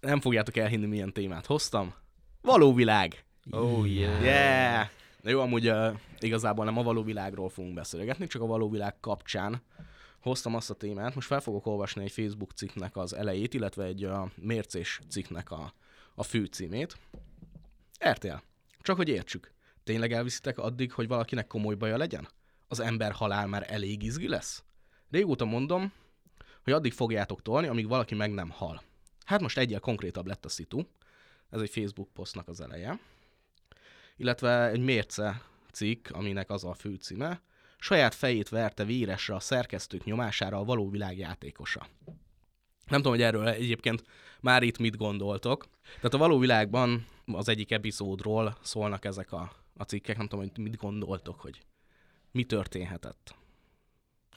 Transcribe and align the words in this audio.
Nem 0.00 0.20
fogjátok 0.20 0.56
elhinni, 0.56 0.86
milyen 0.86 1.12
témát 1.12 1.46
hoztam. 1.46 1.94
Való 2.42 2.74
világ! 2.74 3.24
Oh 3.50 3.92
yeah. 3.92 4.22
Yeah! 4.22 4.88
Na 5.22 5.30
jó, 5.30 5.40
amúgy 5.40 5.68
uh, 5.68 5.98
igazából 6.18 6.64
nem 6.64 6.78
a 6.78 6.82
való 6.82 7.02
világról 7.02 7.48
fogunk 7.48 7.74
beszélgetni, 7.74 8.26
csak 8.26 8.42
a 8.42 8.46
való 8.46 8.70
világ 8.70 9.00
kapcsán 9.00 9.62
hoztam 10.20 10.54
azt 10.54 10.70
a 10.70 10.74
témát. 10.74 11.14
Most 11.14 11.26
fel 11.26 11.40
fogok 11.40 11.66
olvasni 11.66 12.02
egy 12.02 12.10
Facebook 12.10 12.52
cikknek 12.52 12.96
az 12.96 13.12
elejét, 13.12 13.54
illetve 13.54 13.84
egy 13.84 14.04
uh, 14.04 14.30
mércés 14.36 15.00
cikknek 15.08 15.50
a, 15.50 15.74
a 16.14 16.22
főcímét. 16.22 16.98
RTL. 18.08 18.36
Csak 18.80 18.96
hogy 18.96 19.08
értsük. 19.08 19.52
Tényleg 19.84 20.12
elviszitek 20.12 20.58
addig, 20.58 20.92
hogy 20.92 21.08
valakinek 21.08 21.46
komoly 21.46 21.74
baja 21.74 21.96
legyen? 21.96 22.28
Az 22.68 22.80
ember 22.80 23.12
halál 23.12 23.46
már 23.46 23.66
elég 23.68 24.02
izgi 24.02 24.28
lesz? 24.28 24.62
Régóta 25.10 25.44
mondom, 25.44 25.92
hogy 26.64 26.72
addig 26.72 26.92
fogjátok 26.92 27.42
tolni, 27.42 27.66
amíg 27.66 27.88
valaki 27.88 28.14
meg 28.14 28.32
nem 28.32 28.50
hal. 28.50 28.82
Hát 29.30 29.40
most 29.40 29.58
egyel 29.58 29.80
konkrétabb 29.80 30.26
lett 30.26 30.44
a 30.44 30.48
szitu. 30.48 30.82
Ez 31.50 31.60
egy 31.60 31.70
Facebook 31.70 32.12
posztnak 32.12 32.48
az 32.48 32.60
eleje. 32.60 33.00
Illetve 34.16 34.68
egy 34.68 34.80
mérce 34.80 35.42
cikk, 35.72 36.08
aminek 36.10 36.50
az 36.50 36.64
a 36.64 36.74
főcíme. 36.74 37.42
Saját 37.78 38.14
fejét 38.14 38.48
verte 38.48 38.84
véresre 38.84 39.34
a 39.34 39.40
szerkesztők 39.40 40.04
nyomására 40.04 40.58
a 40.58 40.64
való 40.64 40.90
világ 40.90 41.18
játékosa. 41.18 41.86
Nem 42.86 43.02
tudom, 43.02 43.12
hogy 43.12 43.22
erről 43.22 43.48
egyébként 43.48 44.04
már 44.40 44.62
itt 44.62 44.78
mit 44.78 44.96
gondoltok. 44.96 45.66
Tehát 45.96 46.14
a 46.14 46.18
való 46.18 46.38
világban 46.38 47.06
az 47.26 47.48
egyik 47.48 47.70
epizódról 47.70 48.58
szólnak 48.62 49.04
ezek 49.04 49.32
a, 49.32 49.52
a 49.76 49.82
cikkek, 49.82 50.16
nem 50.16 50.26
tudom, 50.28 50.44
hogy 50.44 50.62
mit 50.62 50.76
gondoltok, 50.76 51.40
hogy 51.40 51.60
mi 52.30 52.44
történhetett. 52.44 53.34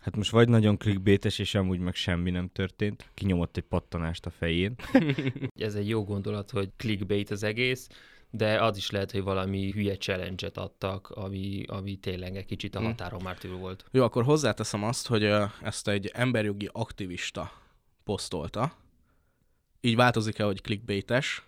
Hát 0.04 0.16
most 0.16 0.32
vagy 0.32 0.50
nagyon 0.50 0.78
clickbaites, 0.78 1.40
és 1.40 1.56
amúgy 1.56 1.80
meg 1.80 1.96
semmi 1.96 2.30
nem 2.32 2.50
történt. 2.54 3.10
Kinyomott 3.14 3.58
egy 3.58 3.64
pattanást 3.64 4.26
a 4.26 4.30
fején. 4.30 4.76
Ez 5.56 5.76
egy 5.76 5.90
jó 5.90 6.04
gondolat, 6.04 6.52
hogy 6.52 6.70
clickbait 6.78 7.30
az 7.30 7.44
egész, 7.44 7.88
de 8.30 8.64
az 8.64 8.78
is 8.78 8.92
lehet, 8.92 9.12
hogy 9.12 9.22
valami 9.24 9.72
hülye 9.72 9.98
challenge-et 9.98 10.58
adtak, 10.58 11.10
ami, 11.10 11.64
ami 11.68 11.96
tényleg 11.96 12.36
egy 12.36 12.46
kicsit 12.46 12.76
a 12.76 12.80
Hm. 12.80 12.86
határon 12.86 13.22
már 13.24 13.38
túl 13.38 13.58
volt. 13.58 13.86
Jó, 13.92 14.04
akkor 14.04 14.24
hozzáteszem 14.24 14.84
azt, 14.84 15.08
hogy 15.08 15.24
ezt 15.62 15.88
egy 15.88 16.12
emberjogi 16.14 16.70
aktivista 16.72 17.52
posztolta. 18.04 18.76
Így 19.82 19.96
változik-e, 19.96 20.44
hogy 20.44 20.62
clickbaites 20.62 21.44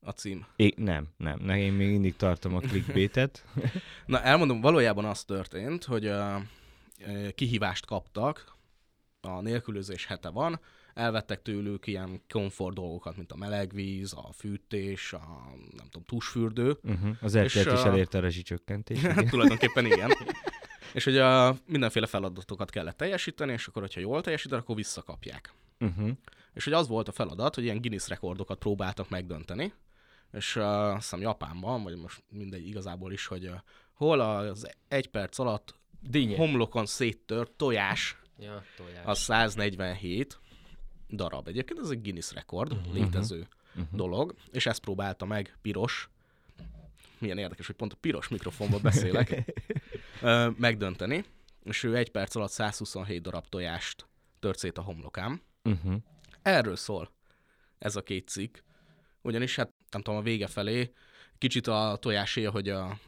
a 0.00 0.10
cím? 0.10 0.46
É, 0.56 0.72
nem, 0.76 1.08
nem, 1.16 1.38
ne, 1.42 1.58
én 1.58 1.72
még 1.72 1.88
mindig 1.90 2.16
tartom 2.16 2.54
a 2.54 2.60
clickbaitet. 2.60 3.44
Na, 4.06 4.20
elmondom, 4.22 4.60
valójában 4.60 5.04
az 5.04 5.24
történt, 5.24 5.84
hogy 5.84 6.06
uh, 6.06 6.42
kihívást 7.34 7.86
kaptak, 7.86 8.56
a 9.20 9.40
nélkülözés 9.40 10.06
hete 10.06 10.28
van, 10.28 10.60
elvettek 10.94 11.42
tőlük 11.42 11.86
ilyen 11.86 12.22
komfort 12.28 12.74
dolgokat, 12.74 13.16
mint 13.16 13.32
a 13.32 13.36
meleg 13.36 13.72
víz, 13.72 14.12
a 14.12 14.32
fűtés, 14.32 15.12
a 15.12 15.20
nem 15.76 15.86
tudom, 15.90 16.02
tusfürdő. 16.06 16.78
Uh-huh. 16.82 17.16
Az 17.20 17.34
És, 17.34 17.58
RTL-t 17.58 17.72
is 17.72 17.84
elérte 17.84 18.18
a 18.18 18.20
rezsicsökkentés. 18.20 19.00
Tulajdonképpen 19.30 19.86
igen. 19.86 20.10
és 20.94 21.04
hogy 21.04 21.18
a 21.18 21.56
mindenféle 21.66 22.06
feladatokat 22.06 22.70
kellett 22.70 22.96
teljesíteni, 22.96 23.52
és 23.52 23.66
akkor, 23.66 23.82
hogyha 23.82 24.00
jól 24.00 24.20
teljesítenek, 24.20 24.62
akkor 24.62 24.76
visszakapják. 24.76 25.52
Uh-huh. 25.80 26.10
És 26.54 26.64
hogy 26.64 26.72
az 26.72 26.88
volt 26.88 27.08
a 27.08 27.12
feladat, 27.12 27.54
hogy 27.54 27.64
ilyen 27.64 27.80
Guinness 27.80 28.08
rekordokat 28.08 28.58
próbáltak 28.58 29.08
megdönteni, 29.08 29.72
és 30.32 30.56
uh, 30.56 30.64
azt 30.64 30.96
hiszem 30.96 31.20
Japánban, 31.20 31.82
vagy 31.82 31.96
most 31.96 32.22
mindegy 32.28 32.66
igazából 32.66 33.12
is, 33.12 33.26
hogy 33.26 33.46
uh, 33.46 33.54
hol 33.92 34.20
az 34.20 34.68
egy 34.88 35.08
perc 35.08 35.38
alatt 35.38 35.74
Dinnye. 36.02 36.36
homlokon 36.36 36.86
széttört 36.86 37.50
tojás, 37.50 38.16
Ja, 38.38 38.62
tojás. 38.76 39.04
az 39.04 39.18
147 39.18 40.40
darab. 41.10 41.48
Egyébként 41.48 41.78
ez 41.78 41.90
egy 41.90 42.02
Guinness 42.02 42.32
rekord, 42.32 42.72
uh-huh. 42.72 42.94
létező 42.94 43.48
uh-huh. 43.74 43.86
dolog, 43.92 44.34
és 44.52 44.66
ezt 44.66 44.80
próbálta 44.80 45.24
meg 45.24 45.56
Piros, 45.62 46.10
milyen 47.18 47.38
érdekes, 47.38 47.66
hogy 47.66 47.76
pont 47.76 47.92
a 47.92 47.96
piros 48.00 48.28
mikrofonba 48.28 48.78
beszélek, 48.78 49.52
ö, 50.22 50.50
megdönteni, 50.56 51.24
és 51.64 51.82
ő 51.82 51.96
egy 51.96 52.10
perc 52.10 52.34
alatt 52.34 52.50
127 52.50 53.22
darab 53.22 53.48
tojást 53.48 54.06
tört 54.40 54.58
szét 54.58 54.78
a 54.78 54.82
homlokám. 54.82 55.42
Uh-huh. 55.64 55.94
Erről 56.42 56.76
szól 56.76 57.10
ez 57.78 57.96
a 57.96 58.02
két 58.02 58.28
cikk. 58.28 58.56
Ugyanis 59.22 59.56
hát 59.56 59.72
nem 59.90 60.02
tudom, 60.02 60.20
a 60.20 60.22
vége 60.22 60.46
felé 60.46 60.92
kicsit 61.38 61.66
a 61.66 61.96
tojáséja, 62.00 62.50
hogy 62.50 62.68
a 62.68 62.98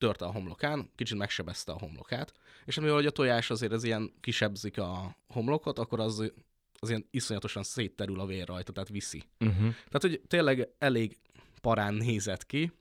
törte 0.00 0.24
a 0.24 0.32
homlokán, 0.32 0.90
kicsit 0.94 1.18
megsebezte 1.18 1.72
a 1.72 1.78
homlokát, 1.78 2.32
és 2.64 2.76
amivel 2.76 2.96
hogy 2.96 3.06
a 3.06 3.10
tojás 3.10 3.50
azért 3.50 3.72
ez 3.72 3.84
ilyen 3.84 4.12
kisebzik 4.20 4.78
a 4.78 5.16
homlokot, 5.28 5.78
akkor 5.78 6.00
az, 6.00 6.32
az 6.78 6.88
ilyen 6.88 7.06
iszonyatosan 7.10 7.62
szétterül 7.62 8.20
a 8.20 8.26
vér 8.26 8.46
rajta, 8.46 8.72
tehát 8.72 8.88
viszi. 8.88 9.22
Uh-huh. 9.40 9.58
Tehát, 9.58 10.00
hogy 10.00 10.20
tényleg 10.28 10.68
elég 10.78 11.18
parán 11.60 11.94
nézett 11.94 12.46
ki, 12.46 12.72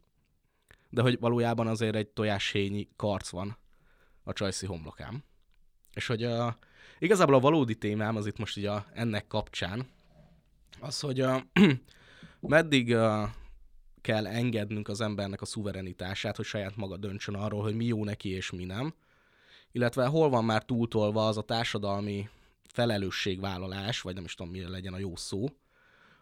de 0.90 1.02
hogy 1.02 1.20
valójában 1.20 1.68
azért 1.68 1.96
egy 1.96 2.08
tojáshényi 2.08 2.90
karc 2.96 3.30
van 3.30 3.58
a 4.24 4.34
csajszi 4.34 4.66
homlokám. 4.66 5.24
És 5.94 6.08
hogy 6.08 6.24
a, 6.24 6.58
igazából 7.00 7.36
a 7.36 7.40
valódi 7.40 7.76
témám 7.76 8.16
az 8.16 8.26
itt 8.26 8.38
most 8.38 8.58
így 8.58 8.66
a, 8.66 8.86
ennek 8.94 9.28
kapcsán, 9.28 9.88
az, 10.80 11.00
hogy 11.00 11.20
a, 11.20 11.46
meddig 12.40 12.96
a, 12.96 13.34
kell 14.02 14.28
engednünk 14.28 14.88
az 14.88 15.02
embernek 15.02 15.42
a 15.42 15.46
szuverenitását, 15.46 16.36
hogy 16.36 16.46
saját 16.46 16.76
maga 16.76 16.98
döntsön 16.98 17.36
arról, 17.36 17.62
hogy 17.62 17.76
mi 17.76 17.86
jó 17.86 18.04
neki 18.04 18.30
és 18.30 18.52
mi 18.52 18.66
nem, 18.66 18.94
illetve 19.72 20.06
hol 20.06 20.30
van 20.30 20.46
már 20.46 20.66
túltolva 20.66 21.28
az 21.28 21.38
a 21.38 21.42
társadalmi 21.42 22.30
felelősségvállalás, 22.68 24.02
vagy 24.02 24.16
nem 24.16 24.24
is 24.24 24.36
tudom, 24.36 24.52
mi 24.52 24.70
legyen 24.70 24.94
a 24.94 25.00
jó 25.00 25.16
szó, 25.16 25.46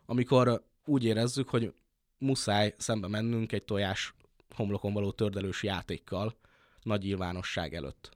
amikor 0.06 0.64
úgy 0.86 1.04
érezzük, 1.04 1.50
hogy 1.50 1.74
muszáj 2.18 2.76
szembe 2.78 3.08
mennünk 3.08 3.52
egy 3.52 3.64
tojás 3.64 4.14
homlokon 4.56 4.94
való 4.94 5.12
tördelős 5.12 5.64
játékkal 5.64 6.36
nagy 6.84 7.02
nyilvánosság 7.02 7.74
előtt. 7.74 8.16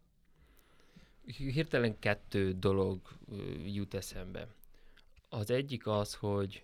Hirtelen 1.37 1.99
kettő 1.99 2.53
dolog 2.53 2.99
jut 3.65 3.93
eszembe. 3.93 4.47
Az 5.29 5.49
egyik 5.49 5.87
az, 5.87 6.13
hogy 6.13 6.63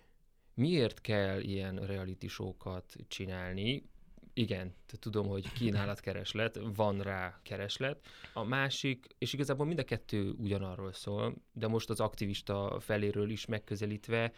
miért 0.58 1.00
kell 1.00 1.40
ilyen 1.40 1.76
reality 1.76 2.26
show-kat 2.26 2.96
csinálni. 3.08 3.82
Igen, 4.32 4.74
tudom, 4.86 5.26
hogy 5.26 5.52
kínálatkereslet, 5.52 6.60
van 6.74 7.00
rá 7.00 7.40
kereslet. 7.42 8.06
A 8.32 8.44
másik, 8.44 9.06
és 9.18 9.32
igazából 9.32 9.66
mind 9.66 9.78
a 9.78 9.84
kettő 9.84 10.30
ugyanarról 10.30 10.92
szól, 10.92 11.34
de 11.52 11.66
most 11.66 11.90
az 11.90 12.00
aktivista 12.00 12.76
feléről 12.80 13.30
is 13.30 13.46
megközelítve, 13.46 14.32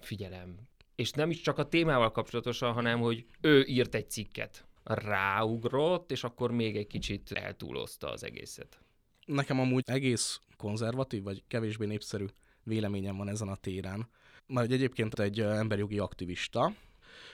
figyelem. 0.00 0.68
És 0.94 1.10
nem 1.10 1.30
is 1.30 1.40
csak 1.40 1.58
a 1.58 1.68
témával 1.68 2.10
kapcsolatosan, 2.10 2.72
hanem 2.72 3.00
hogy 3.00 3.26
ő 3.40 3.64
írt 3.64 3.94
egy 3.94 4.10
cikket, 4.10 4.68
ráugrott, 4.84 6.10
és 6.10 6.24
akkor 6.24 6.50
még 6.50 6.76
egy 6.76 6.86
kicsit 6.86 7.32
eltúlozta 7.32 8.10
az 8.10 8.24
egészet. 8.24 8.80
Nekem 9.26 9.60
amúgy 9.60 9.82
egész 9.86 10.40
konzervatív, 10.56 11.22
vagy 11.22 11.42
kevésbé 11.48 11.86
népszerű 11.86 12.26
véleményem 12.62 13.16
van 13.16 13.28
ezen 13.28 13.48
a 13.48 13.56
téren. 13.56 14.08
Mert 14.50 14.66
hogy 14.66 14.74
egyébként 14.74 15.18
egy 15.18 15.40
emberjogi 15.40 15.98
aktivista, 15.98 16.72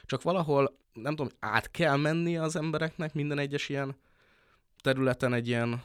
csak 0.04 0.22
valahol, 0.22 0.76
nem 0.92 1.16
tudom, 1.16 1.32
át 1.38 1.70
kell 1.70 1.96
menni 1.96 2.36
az 2.36 2.56
embereknek 2.56 3.14
minden 3.14 3.38
egyes 3.38 3.68
ilyen 3.68 3.96
területen 4.80 5.32
egy 5.32 5.46
ilyen 5.46 5.82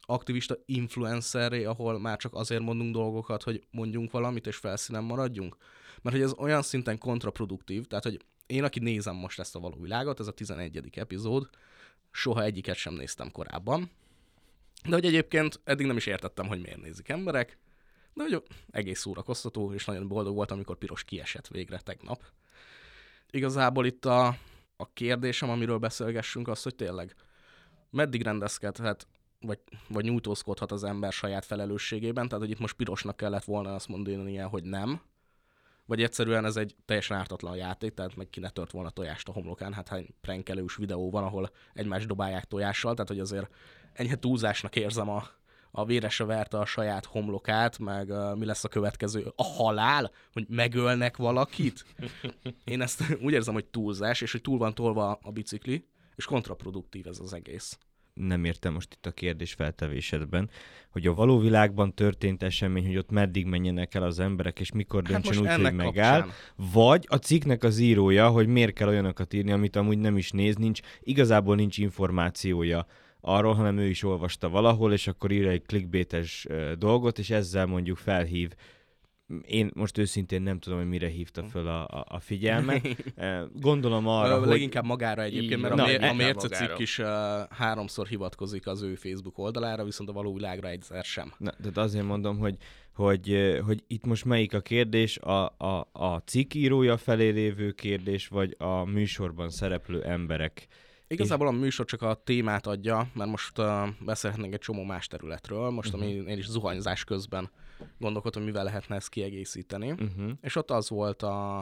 aktivista 0.00 0.56
influencerré, 0.66 1.64
ahol 1.64 2.00
már 2.00 2.16
csak 2.16 2.34
azért 2.34 2.62
mondunk 2.62 2.94
dolgokat, 2.94 3.42
hogy 3.42 3.62
mondjunk 3.70 4.10
valamit, 4.10 4.46
és 4.46 4.56
felszínen 4.56 5.04
maradjunk. 5.04 5.56
Mert 6.02 6.16
hogy 6.16 6.24
ez 6.24 6.32
olyan 6.32 6.62
szinten 6.62 6.98
kontraproduktív, 6.98 7.86
tehát 7.86 8.04
hogy 8.04 8.24
én, 8.46 8.64
aki 8.64 8.78
nézem 8.78 9.14
most 9.14 9.38
ezt 9.38 9.56
a 9.56 9.60
való 9.60 9.76
világot, 9.80 10.20
ez 10.20 10.26
a 10.26 10.32
11. 10.32 10.90
epizód, 10.94 11.48
soha 12.10 12.42
egyiket 12.42 12.76
sem 12.76 12.94
néztem 12.94 13.30
korábban, 13.30 13.90
de 14.88 14.94
hogy 14.94 15.04
egyébként 15.04 15.60
eddig 15.64 15.86
nem 15.86 15.96
is 15.96 16.06
értettem, 16.06 16.46
hogy 16.46 16.60
miért 16.60 16.82
nézik 16.82 17.08
emberek, 17.08 17.58
de 18.14 18.22
hogy 18.22 18.42
egész 18.70 19.00
szórakoztató, 19.00 19.72
és 19.72 19.84
nagyon 19.84 20.08
boldog 20.08 20.34
voltam, 20.34 20.56
amikor 20.56 20.78
piros 20.78 21.04
kiesett 21.04 21.48
végre 21.48 21.78
tegnap. 21.78 22.22
Igazából 23.30 23.86
itt 23.86 24.04
a, 24.04 24.26
a 24.76 24.92
kérdésem, 24.92 25.50
amiről 25.50 25.78
beszélgessünk, 25.78 26.48
az, 26.48 26.62
hogy 26.62 26.74
tényleg 26.74 27.14
meddig 27.90 28.22
rendezkedhet, 28.22 29.06
vagy, 29.40 29.58
vagy 29.88 30.04
nyújtózkodhat 30.04 30.72
az 30.72 30.84
ember 30.84 31.12
saját 31.12 31.44
felelősségében, 31.44 32.28
tehát 32.28 32.44
hogy 32.44 32.52
itt 32.52 32.60
most 32.60 32.76
pirosnak 32.76 33.16
kellett 33.16 33.44
volna 33.44 33.74
azt 33.74 33.88
mondani 33.88 34.36
hogy 34.36 34.64
nem, 34.64 35.00
vagy 35.86 36.02
egyszerűen 36.02 36.44
ez 36.44 36.56
egy 36.56 36.74
teljesen 36.84 37.16
ártatlan 37.16 37.56
játék, 37.56 37.94
tehát 37.94 38.16
meg 38.16 38.28
ki 38.30 38.40
ne 38.40 38.50
tört 38.50 38.70
volna 38.70 38.90
tojást 38.90 39.28
a 39.28 39.32
homlokán, 39.32 39.72
hát 39.72 39.88
hány 39.88 40.14
prankelős 40.20 40.76
videó 40.76 41.10
van, 41.10 41.24
ahol 41.24 41.50
egymást 41.72 42.06
dobálják 42.06 42.44
tojással, 42.44 42.92
tehát 42.92 43.08
hogy 43.08 43.20
azért 43.20 43.54
enyhe 43.92 44.18
túlzásnak 44.18 44.76
érzem 44.76 45.08
a, 45.08 45.28
a 45.76 45.84
véresre 45.84 46.24
verte 46.24 46.58
a 46.58 46.66
saját 46.66 47.04
homlokát, 47.04 47.78
meg 47.78 48.08
uh, 48.08 48.36
mi 48.36 48.44
lesz 48.44 48.64
a 48.64 48.68
következő, 48.68 49.32
a 49.36 49.42
halál, 49.44 50.10
hogy 50.32 50.46
megölnek 50.48 51.16
valakit. 51.16 51.84
Én 52.64 52.80
ezt 52.80 53.02
úgy 53.24 53.32
érzem, 53.32 53.54
hogy 53.54 53.64
túlzás, 53.64 54.20
és 54.20 54.32
hogy 54.32 54.40
túl 54.40 54.58
van 54.58 54.74
tolva 54.74 55.18
a 55.22 55.30
bicikli, 55.30 55.86
és 56.16 56.24
kontraproduktív 56.24 57.06
ez 57.06 57.18
az 57.18 57.32
egész. 57.32 57.78
nem 58.14 58.44
értem 58.44 58.72
most 58.72 58.92
itt 58.92 59.06
a 59.06 59.10
kérdés 59.10 59.52
feltevésedben, 59.52 60.50
hogy 60.90 61.06
a 61.06 61.14
való 61.14 61.38
világban 61.38 61.94
történt 61.94 62.42
esemény, 62.42 62.86
hogy 62.86 62.96
ott 62.96 63.10
meddig 63.10 63.46
menjenek 63.46 63.94
el 63.94 64.02
az 64.02 64.20
emberek, 64.20 64.60
és 64.60 64.72
mikor 64.72 65.02
Hát 65.02 65.12
döntsön 65.12 65.42
most 65.42 65.56
úgy, 65.56 65.62
hogy 65.62 65.74
megáll, 65.74 66.20
kapcsán. 66.20 66.36
vagy 66.72 67.06
a 67.08 67.16
cikknek 67.16 67.62
az 67.62 67.78
írója, 67.78 68.28
hogy 68.28 68.46
miért 68.46 68.72
kell 68.72 68.88
olyanokat 68.88 69.32
írni, 69.32 69.52
amit 69.52 69.76
amúgy 69.76 69.98
nem 69.98 70.16
is 70.16 70.30
néz, 70.30 70.56
nincs, 70.56 70.80
igazából 71.00 71.56
nincs 71.56 71.78
információja 71.78 72.86
arról, 73.26 73.54
hanem 73.54 73.78
ő 73.78 73.88
is 73.88 74.02
olvasta 74.02 74.48
valahol, 74.48 74.92
és 74.92 75.06
akkor 75.06 75.30
ír 75.30 75.46
egy 75.46 75.62
clickbaites 75.62 76.46
dolgot, 76.78 77.18
és 77.18 77.30
ezzel 77.30 77.66
mondjuk 77.66 77.96
felhív 77.96 78.54
én 79.46 79.70
most 79.74 79.98
őszintén 79.98 80.42
nem 80.42 80.58
tudom, 80.58 80.78
hogy 80.78 80.88
mire 80.88 81.08
hívta 81.08 81.44
föl 81.44 81.68
a, 81.68 81.86
a, 81.86 82.04
a 82.08 82.20
figyelmet. 82.20 83.04
Gondolom 83.60 84.08
arra, 84.08 84.38
hogy... 84.38 84.48
leginkább 84.48 84.84
magára 84.84 85.22
egyébként, 85.22 85.60
mert 85.60 85.72
a, 85.72 85.76
Na, 85.76 85.84
a 85.84 85.90
inkább 85.90 86.16
mérce 86.16 86.48
cikk 86.48 86.60
magára. 86.60 86.82
is 86.82 86.98
uh, 86.98 87.06
háromszor 87.50 88.06
hivatkozik 88.06 88.66
az 88.66 88.82
ő 88.82 88.94
Facebook 88.94 89.38
oldalára, 89.38 89.84
viszont 89.84 90.08
a 90.08 90.12
való 90.12 90.34
világra 90.34 90.68
egyszer 90.68 91.04
sem. 91.04 91.32
Na, 91.38 91.52
de 91.72 91.80
azért 91.80 92.04
mondom, 92.04 92.38
hogy, 92.38 92.56
hogy, 92.94 93.58
hogy 93.64 93.84
itt 93.86 94.04
most 94.04 94.24
melyik 94.24 94.54
a 94.54 94.60
kérdés, 94.60 95.18
a, 95.18 95.44
a, 95.58 95.88
a 95.92 96.16
cikk 96.16 96.54
írója 96.54 96.96
felé 96.96 97.28
lévő 97.28 97.70
kérdés, 97.70 98.28
vagy 98.28 98.54
a 98.58 98.84
műsorban 98.84 99.50
szereplő 99.50 100.02
emberek. 100.02 100.66
Igazából 101.14 101.46
a 101.46 101.50
műsor 101.50 101.86
csak 101.86 102.02
a 102.02 102.14
témát 102.14 102.66
adja, 102.66 103.08
mert 103.14 103.30
most 103.30 103.58
uh, 103.58 103.88
beszélhetnénk 104.00 104.52
egy 104.52 104.60
csomó 104.60 104.82
más 104.82 105.06
területről, 105.06 105.70
most 105.70 105.94
ami 105.94 106.06
én 106.06 106.38
is 106.38 106.48
zuhanyzás 106.48 107.04
közben 107.04 107.50
gondolkodtam, 107.98 108.42
hogy 108.42 108.50
mivel 108.50 108.64
lehetne 108.64 108.96
ezt 108.96 109.08
kiegészíteni. 109.08 109.90
Uh-huh. 109.90 110.30
És 110.40 110.56
ott 110.56 110.70
az 110.70 110.88
volt, 110.88 111.22
a, 111.22 111.56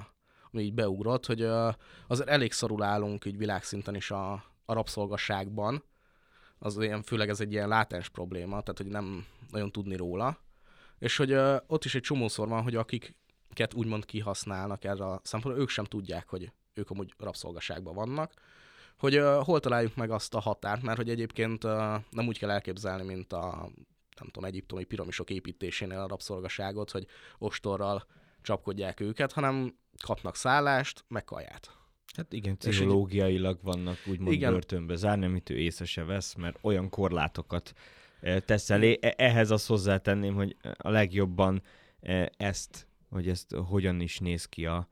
ami 0.51 0.63
így 0.63 0.75
beugrott, 0.75 1.27
hogy 1.27 1.43
uh, 1.43 1.75
azért 2.07 2.29
elég 2.29 2.53
szarul 2.53 2.83
állunk 2.83 3.25
így 3.25 3.37
világszinten 3.37 3.95
is 3.95 4.11
a, 4.11 4.33
a 4.65 4.73
rabszolgasságban. 4.73 5.85
Az 6.59 6.79
ilyen, 6.79 7.03
főleg 7.03 7.29
ez 7.29 7.41
egy 7.41 7.53
ilyen 7.53 7.69
látens 7.69 8.09
probléma, 8.09 8.61
tehát 8.61 8.79
hogy 8.79 8.87
nem 8.87 9.27
nagyon 9.51 9.73
tudni 9.73 9.97
róla. 9.97 10.39
És 10.99 11.17
hogy 11.17 11.33
uh, 11.33 11.57
ott 11.67 11.85
is 11.85 11.95
egy 11.95 12.03
csomószor 12.03 12.49
van, 12.49 12.63
hogy 12.63 12.75
akiket 12.75 13.75
úgymond 13.75 14.05
kihasználnak 14.05 14.85
erre 14.85 15.05
a 15.05 15.21
szempontból, 15.23 15.63
ők 15.63 15.69
sem 15.69 15.85
tudják, 15.85 16.29
hogy 16.29 16.53
ők 16.75 16.91
amúgy 16.91 17.15
rabszolgaságban 17.19 17.95
vannak. 17.95 18.33
Hogy 19.03 19.19
uh, 19.19 19.45
hol 19.45 19.61
találjuk 19.61 19.95
meg 19.95 20.11
azt 20.11 20.35
a 20.35 20.41
határt, 20.41 20.83
mert 20.83 20.97
hogy 20.97 21.11
egyébként 21.11 21.65
uh, 21.65 21.73
nem 22.11 22.27
úgy 22.27 22.39
kell 22.39 22.51
elképzelni, 22.51 23.05
mint 23.05 23.33
a 23.33 23.71
nem 24.19 24.29
tudom, 24.31 24.45
egyiptomi 24.45 24.85
piramisok 24.85 25.31
építésénél 25.31 25.99
a 25.99 26.07
rabszolgaságot, 26.07 26.91
hogy 26.91 27.07
ostorral 27.39 28.07
csapkodják 28.43 29.01
őket, 29.01 29.33
hanem 29.33 29.75
kapnak 30.03 30.37
szállást, 30.37 31.05
meg 31.09 31.25
kaját. 31.25 31.77
Hát 32.17 32.33
igen, 32.33 32.57
pszichológiailag 32.57 33.59
vannak 33.63 33.99
úgymond 34.07 34.33
Igen. 34.33 34.53
börtönbe 34.53 34.97
zárni, 34.97 35.25
amit 35.25 35.51
ő 35.51 35.59
észre 35.59 35.85
se 35.85 36.05
vesz, 36.05 36.35
mert 36.35 36.59
olyan 36.61 36.89
korlátokat 36.89 37.73
tesz 38.45 38.71
elé. 38.71 38.99
E- 39.01 39.15
Ehhez 39.17 39.51
azt 39.51 39.67
hozzátenném, 39.67 40.35
hogy 40.35 40.57
a 40.77 40.91
legjobban 40.91 41.63
eh, 42.01 42.27
ezt, 42.37 42.87
hogy 43.11 43.29
ezt 43.29 43.55
hogyan 43.55 44.01
is 44.01 44.19
néz 44.19 44.45
ki 44.45 44.67
a, 44.67 44.89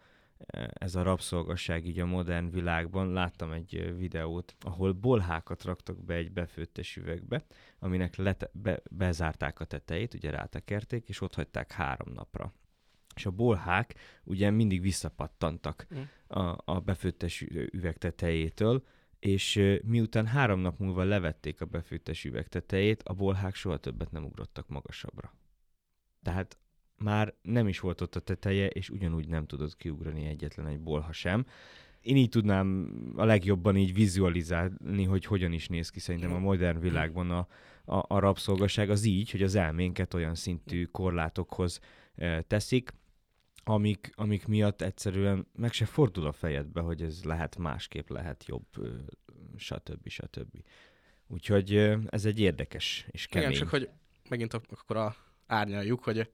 ez 0.73 0.95
a 0.95 1.03
rabszolgasság 1.03 1.87
így 1.87 1.99
a 1.99 2.07
modern 2.07 2.51
világban. 2.51 3.13
Láttam 3.13 3.53
egy 3.53 3.95
videót, 3.97 4.55
ahol 4.61 4.93
bolhákat 4.93 5.65
raktak 5.65 6.05
be 6.05 6.15
egy 6.15 6.33
befőttes 6.33 6.97
üvegbe, 6.97 7.45
aminek 7.79 8.17
lete- 8.17 8.51
be- 8.53 8.83
bezárták 8.91 9.61
a 9.61 9.65
tetejét, 9.65 10.15
ugye 10.15 10.31
rátekerték, 10.31 11.09
és 11.09 11.21
ott 11.21 11.35
hagyták 11.35 11.73
három 11.73 12.13
napra. 12.13 12.55
És 13.15 13.27
a 13.27 13.31
bolhák 13.31 13.95
ugye 14.25 14.51
mindig 14.51 14.81
visszapattantak 14.81 15.87
Mm. 15.95 16.01
a, 16.39 16.57
a 16.65 16.81
befőttes 16.81 17.41
üveg 17.71 17.99
tetejétől, 17.99 18.85
és 19.19 19.79
miután 19.83 20.27
három 20.27 20.61
nap 20.61 20.79
múlva 20.79 21.03
levették 21.05 21.61
a 21.61 21.65
befőttes 21.65 22.25
üveg 22.25 22.49
tetejét, 22.49 23.03
a 23.03 23.15
bolhák 23.15 23.55
soha 23.55 23.77
többet 23.77 24.11
nem 24.11 24.25
ugrottak 24.25 24.69
magasabbra. 24.69 25.35
Tehát 26.23 26.59
már 27.05 27.35
nem 27.43 27.69
is 27.69 27.81
volt 27.81 28.01
ott 28.01 28.15
a 28.15 28.21
teteje, 28.21 28.67
és 28.69 28.91
ugyanúgy 28.91 29.29
nem 29.29 29.47
tudott 29.47 29.77
kiugrani 29.77 30.27
egyetlen 30.27 30.67
egy 30.67 30.81
bolha 30.81 31.13
sem. 31.13 31.47
Én 32.01 32.17
így 32.17 32.29
tudnám 32.29 32.93
a 33.17 33.25
legjobban 33.25 33.77
így 33.77 33.95
vizualizálni, 33.95 35.05
hogy 35.05 35.25
hogyan 35.25 35.53
is 35.53 35.69
néz 35.69 35.91
ki 35.91 36.01
szerintem 36.01 36.33
a 36.33 36.39
modern 36.39 36.81
világban 36.81 37.31
a, 37.31 37.49
a, 37.85 38.05
a 38.09 38.19
rabszolgaság. 38.19 38.91
Az 38.91 39.05
így, 39.05 39.31
hogy 39.31 39.43
az 39.43 39.55
elménket 39.55 40.15
olyan 40.15 40.35
szintű 40.35 40.85
korlátokhoz 40.85 41.81
teszik, 42.47 42.93
amik, 43.65 44.11
amik 44.15 44.47
miatt 44.47 44.83
egyszerűen 44.83 45.47
meg 45.57 45.73
se 45.73 45.85
fordul 45.85 46.27
a 46.27 46.33
fejedbe, 46.33 46.81
hogy 46.81 47.03
ez 47.03 47.25
lehet 47.25 47.57
másképp, 47.57 48.09
lehet 48.09 48.45
jobb, 48.47 48.67
stb. 49.57 50.09
stb. 50.09 50.63
Úgyhogy 51.27 51.75
ez 52.07 52.25
egy 52.25 52.41
érdekes 52.41 53.07
és 53.11 53.27
kemény. 53.27 53.49
Igen, 53.49 53.61
csak 53.61 53.69
hogy 53.69 53.89
megint 54.29 54.55
ak- 54.55 54.73
akkor 54.73 54.97
a 54.97 55.17
árnyaljuk, 55.47 56.05
hogy 56.05 56.31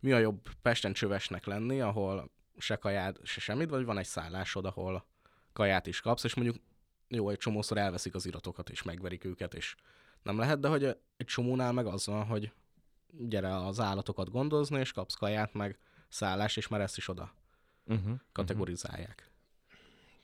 mi 0.00 0.12
a 0.12 0.18
jobb 0.18 0.48
Pesten 0.62 0.92
csövesnek 0.92 1.46
lenni, 1.46 1.80
ahol 1.80 2.30
se 2.58 2.76
kajád, 2.76 3.18
se 3.22 3.40
semmit, 3.40 3.70
vagy 3.70 3.84
van 3.84 3.98
egy 3.98 4.06
szállásod, 4.06 4.64
ahol 4.64 5.04
kaját 5.52 5.86
is 5.86 6.00
kapsz, 6.00 6.24
és 6.24 6.34
mondjuk 6.34 6.56
jó, 7.08 7.28
egy 7.30 7.38
csomószor 7.38 7.78
elveszik 7.78 8.14
az 8.14 8.26
iratokat, 8.26 8.70
és 8.70 8.82
megverik 8.82 9.24
őket, 9.24 9.54
és 9.54 9.74
nem 10.22 10.38
lehet, 10.38 10.60
de 10.60 10.68
hogy 10.68 10.84
egy 11.16 11.26
csomónál 11.26 11.72
meg 11.72 11.86
az 11.86 12.06
van, 12.06 12.24
hogy 12.24 12.52
gyere 13.12 13.56
az 13.56 13.80
állatokat 13.80 14.30
gondozni, 14.30 14.78
és 14.78 14.92
kapsz 14.92 15.14
kaját, 15.14 15.52
meg 15.52 15.78
szállás, 16.08 16.56
és 16.56 16.68
már 16.68 16.80
ezt 16.80 16.96
is 16.96 17.08
oda 17.08 17.34
uh-huh. 17.86 18.18
kategorizálják. 18.32 19.30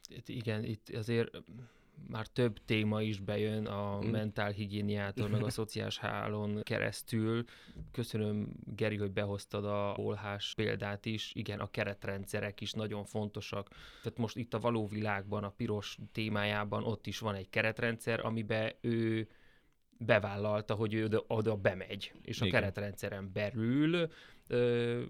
Itt, 0.08 0.28
igen, 0.28 0.64
itt 0.64 0.88
azért 0.88 1.36
már 2.08 2.26
több 2.26 2.58
téma 2.64 3.02
is 3.02 3.20
bejön 3.20 3.66
a 3.66 3.98
Mm. 4.04 4.10
mentál 4.10 4.50
higiéniától, 4.50 5.28
meg 5.28 5.42
a 5.42 5.50
szociális 5.60 5.98
hálón 5.98 6.62
keresztül. 6.62 7.44
Köszönöm, 7.92 8.48
Geri, 8.64 8.96
hogy 8.96 9.12
behoztad 9.12 9.64
a 9.64 9.92
bolhás 9.96 10.54
példát 10.54 11.06
is. 11.06 11.34
Igen, 11.34 11.60
a 11.60 11.70
keretrendszerek 11.70 12.60
is 12.60 12.72
nagyon 12.72 13.04
fontosak. 13.04 13.68
Tehát 14.02 14.18
most 14.18 14.36
itt 14.36 14.54
a 14.54 14.58
való 14.60 14.86
világban, 14.86 15.44
a 15.44 15.50
piros 15.50 15.98
témájában 16.12 16.84
ott 16.84 17.06
is 17.06 17.18
van 17.18 17.34
egy 17.34 17.48
keretrendszer, 17.50 18.24
amiben 18.24 18.72
ő 18.80 19.28
bevállalta, 19.98 20.74
hogy 20.74 20.94
ő 20.94 21.04
oda, 21.04 21.24
oda 21.26 21.56
bemegy, 21.56 22.12
és 22.22 22.40
a 22.40 22.46
Igen. 22.46 22.60
keretrendszeren 22.60 23.32
belül 23.32 24.08
ö, 24.48 25.02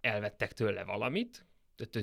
elvettek 0.00 0.52
tőle 0.52 0.84
valamit, 0.84 1.46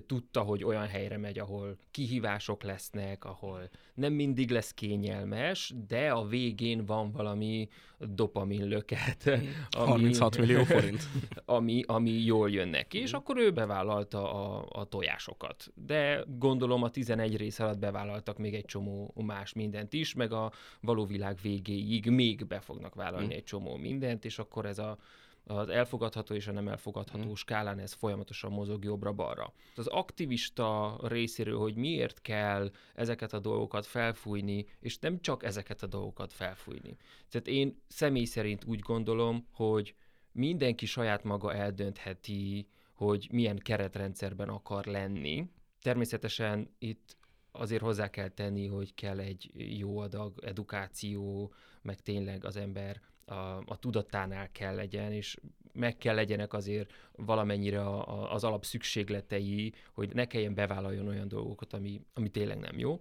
tudta, 0.06 0.42
hogy 0.42 0.64
olyan 0.64 0.88
helyre 0.88 1.18
megy, 1.18 1.40
ahol 1.40 1.78
kihívások 1.92 2.64
lesznek, 2.64 3.26
ahol 3.26 3.70
nem 3.94 4.14
mindig 4.14 4.50
lesz 4.50 4.74
kényelmes, 4.74 5.74
de 5.88 6.12
a 6.12 6.26
végén 6.26 6.86
van 6.86 7.12
valami 7.12 7.70
dopamin 8.00 8.68
löket, 8.68 9.24
ami, 9.70 9.90
36 9.90 10.38
millió 10.38 10.64
forint. 10.64 11.04
ami, 11.46 11.84
ami 11.88 12.12
jól 12.12 12.50
jön 12.50 12.68
neki, 12.68 12.98
és 12.98 13.14
akkor 13.14 13.38
ő 13.38 13.52
bevállalta 13.52 14.34
a, 14.34 14.66
a 14.72 14.84
tojásokat. 14.84 15.72
De 15.76 16.24
gondolom 16.28 16.84
a 16.84 16.90
11 16.90 17.38
rész 17.38 17.60
alatt 17.60 17.80
bevállaltak 17.80 18.38
még 18.38 18.54
egy 18.54 18.66
csomó 18.66 19.14
más 19.16 19.54
mindent 19.54 19.94
is, 19.94 20.14
meg 20.14 20.32
a 20.32 20.52
való 20.82 21.06
világ 21.06 21.38
végéig 21.42 22.10
még 22.10 22.48
be 22.48 22.60
fognak 22.60 22.96
vállalni 22.96 23.26
Mm. 23.26 23.30
egy 23.30 23.44
csomó 23.44 23.76
mindent, 23.76 24.26
és 24.26 24.40
akkor 24.40 24.66
ez 24.66 24.78
a 24.80 24.98
az 25.44 25.70
elfogadható 25.70 26.34
és 26.36 26.48
a 26.48 26.52
nem 26.52 26.68
elfogadható 26.68 27.30
Mm. 27.30 27.34
skálán 27.34 27.80
ez 27.80 27.94
folyamatosan 27.94 28.52
mozog 28.52 28.84
jobbra-balra. 28.84 29.54
Az 29.76 29.88
aktivista 29.88 31.00
részéről, 31.04 31.58
hogy 31.58 31.76
miért 31.76 32.22
kell 32.22 32.72
ezeket 32.96 33.34
a 33.34 33.40
dolgokat 33.40 33.86
felfújni, 33.86 34.66
és 34.80 34.98
nem 34.98 35.22
csak 35.22 35.44
ezeket 35.44 35.84
a 35.84 35.88
dolgokat 35.88 36.34
felfújni. 36.34 36.98
Tehát 37.30 37.48
én 37.48 37.82
személy 37.88 38.26
szerint 38.26 38.66
úgy 38.66 38.80
gondolom, 38.80 39.48
hogy 39.52 39.96
mindenki 40.32 40.86
saját 40.86 41.24
maga 41.24 41.54
eldöntheti, 41.54 42.68
hogy 42.94 43.28
milyen 43.32 43.58
keretrendszerben 43.58 44.50
akar 44.50 44.86
lenni. 44.86 45.50
Természetesen 45.82 46.76
itt 46.78 47.18
azért 47.52 47.82
hozzá 47.82 48.10
kell 48.10 48.30
tenni, 48.30 48.68
hogy 48.68 48.94
kell 48.94 49.20
egy 49.20 49.52
jó 49.80 49.98
adag 49.98 50.40
edukáció, 50.44 51.54
meg 51.82 52.00
tényleg 52.00 52.46
az 52.46 52.56
ember 52.56 53.02
a, 53.26 53.34
a 53.66 53.78
tudatánál 53.80 54.52
kell 54.52 54.76
legyen, 54.76 55.12
és 55.12 55.38
meg 55.74 55.98
kell 55.98 56.16
legyenek 56.16 56.54
azért 56.54 56.92
valamennyire 57.12 57.82
a, 57.82 58.08
a, 58.08 58.34
az 58.34 58.44
alapszükségletei, 58.44 59.74
hogy 59.94 60.14
ne 60.14 60.26
kelljen 60.26 60.54
bevállaljon 60.54 61.08
olyan 61.08 61.28
dolgokat, 61.28 61.74
ami, 61.74 62.02
ami 62.14 62.30
tényleg 62.30 62.60
nem 62.60 62.80
jó. 62.80 63.00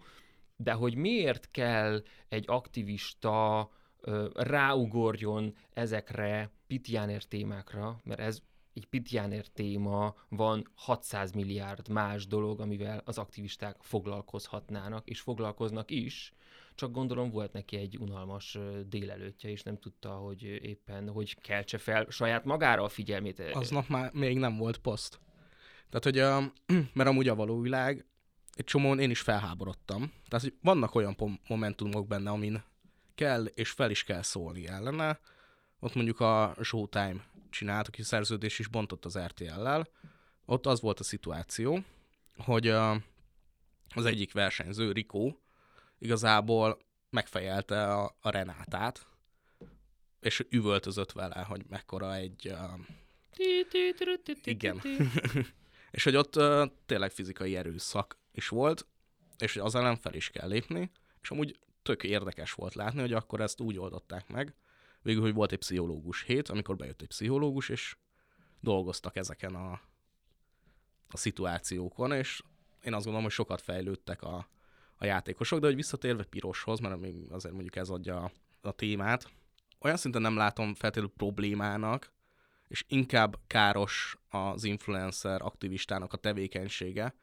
De 0.56 0.72
hogy 0.72 0.94
miért 0.94 1.50
kell 1.50 2.02
egy 2.28 2.44
aktivista 2.46 3.70
ráugorjon 4.34 5.54
ezekre 5.72 6.50
Pitjáner 6.66 7.22
témákra, 7.22 8.00
mert 8.04 8.20
ez 8.20 8.40
egy 8.74 8.86
Pitjáner 8.86 9.46
téma, 9.46 10.14
van 10.28 10.66
600 10.74 11.32
milliárd 11.32 11.88
más 11.88 12.26
dolog, 12.26 12.60
amivel 12.60 13.02
az 13.04 13.18
aktivisták 13.18 13.76
foglalkozhatnának, 13.80 15.08
és 15.08 15.20
foglalkoznak 15.20 15.90
is, 15.90 16.32
csak 16.80 16.92
gondolom 16.92 17.30
volt 17.30 17.52
neki 17.52 17.76
egy 17.76 17.98
unalmas 17.98 18.58
délelőttje, 18.86 19.50
és 19.50 19.62
nem 19.62 19.78
tudta, 19.78 20.10
hogy 20.10 20.42
éppen 20.42 21.08
hogy 21.08 21.40
keltse 21.40 21.78
fel 21.78 22.06
saját 22.08 22.44
magára 22.44 22.82
a 22.82 22.88
figyelmét. 22.88 23.40
Aznap 23.40 23.88
már 23.88 24.12
még 24.12 24.38
nem 24.38 24.56
volt 24.56 24.78
poszt. 24.78 25.20
Tehát, 25.88 26.04
hogy 26.04 26.18
a, 26.18 26.52
mert 26.98 27.08
amúgy 27.08 27.28
a 27.28 27.34
való 27.34 27.60
világ, 27.60 28.06
egy 28.54 28.64
csomón 28.64 28.98
én 28.98 29.10
is 29.10 29.20
felháborodtam. 29.20 30.12
Tehát, 30.28 30.44
hogy 30.44 30.54
vannak 30.62 30.94
olyan 30.94 31.16
momentumok 31.48 32.06
benne, 32.06 32.30
amin 32.30 32.62
kell, 33.14 33.44
és 33.44 33.70
fel 33.70 33.90
is 33.90 34.04
kell 34.04 34.22
szólni 34.22 34.66
ellene. 34.66 35.20
Ott 35.78 35.94
mondjuk 35.94 36.20
a 36.20 36.56
Showtime 36.62 37.24
csinált, 37.50 37.88
aki 37.88 38.02
szerződés 38.02 38.58
is 38.58 38.66
bontott 38.66 39.04
az 39.04 39.18
RTL-lel. 39.18 39.88
Ott 40.44 40.66
az 40.66 40.80
volt 40.80 41.00
a 41.00 41.04
szituáció, 41.04 41.78
hogy 42.36 42.68
az 42.68 44.04
egyik 44.04 44.32
versenyző, 44.32 44.92
Rikó, 44.92 45.40
igazából 46.00 46.78
megfejelte 47.10 47.94
a, 47.94 48.16
a 48.20 48.30
Renátát, 48.30 49.06
és 50.20 50.46
üvöltözött 50.50 51.12
vele, 51.12 51.40
hogy 51.40 51.64
mekkora 51.68 52.14
egy... 52.14 52.54
Igen. 54.44 54.82
és 55.90 56.04
hogy 56.04 56.16
ott 56.16 56.40
tényleg 56.86 57.10
fizikai 57.10 57.56
erőszak 57.56 58.18
is 58.32 58.48
volt, 58.48 58.86
és 59.38 59.56
az 59.56 59.74
ellen 59.74 59.96
fel 59.96 60.14
is 60.14 60.30
kell 60.30 60.48
lépni, 60.48 60.90
és 61.22 61.30
amúgy 61.30 61.58
tök 61.82 62.02
érdekes 62.02 62.52
volt 62.52 62.74
látni, 62.74 63.00
hogy 63.00 63.12
akkor 63.12 63.40
ezt 63.40 63.60
úgy 63.60 63.78
oldották 63.78 64.28
meg, 64.28 64.54
végül, 65.02 65.22
hogy 65.22 65.34
volt 65.34 65.52
egy 65.52 65.58
pszichológus 65.58 66.22
hét, 66.22 66.48
amikor 66.48 66.76
bejött 66.76 67.02
egy 67.02 67.08
pszichológus, 67.08 67.68
és 67.68 67.96
dolgoztak 68.60 69.16
ezeken 69.16 69.54
a, 69.54 69.80
a 71.08 71.16
szituációkon, 71.16 72.12
és 72.12 72.42
én 72.82 72.92
azt 72.92 73.04
gondolom, 73.04 73.22
hogy 73.22 73.32
sokat 73.32 73.60
fejlődtek 73.60 74.22
a, 74.22 74.48
a 75.02 75.06
játékosok, 75.06 75.60
de 75.60 75.66
hogy 75.66 75.74
visszatérve 75.74 76.24
Piroshoz, 76.24 76.80
mert 76.80 77.00
még 77.00 77.14
azért 77.30 77.54
mondjuk 77.54 77.76
ez 77.76 77.88
adja 77.88 78.22
a, 78.22 78.30
a 78.60 78.72
témát, 78.72 79.30
olyan 79.80 79.96
szinten 79.96 80.22
nem 80.22 80.36
látom 80.36 80.74
feltétlenül 80.74 81.12
problémának, 81.16 82.12
és 82.68 82.84
inkább 82.88 83.38
káros 83.46 84.16
az 84.28 84.64
influencer 84.64 85.42
aktivistának 85.42 86.12
a 86.12 86.16
tevékenysége, 86.16 87.14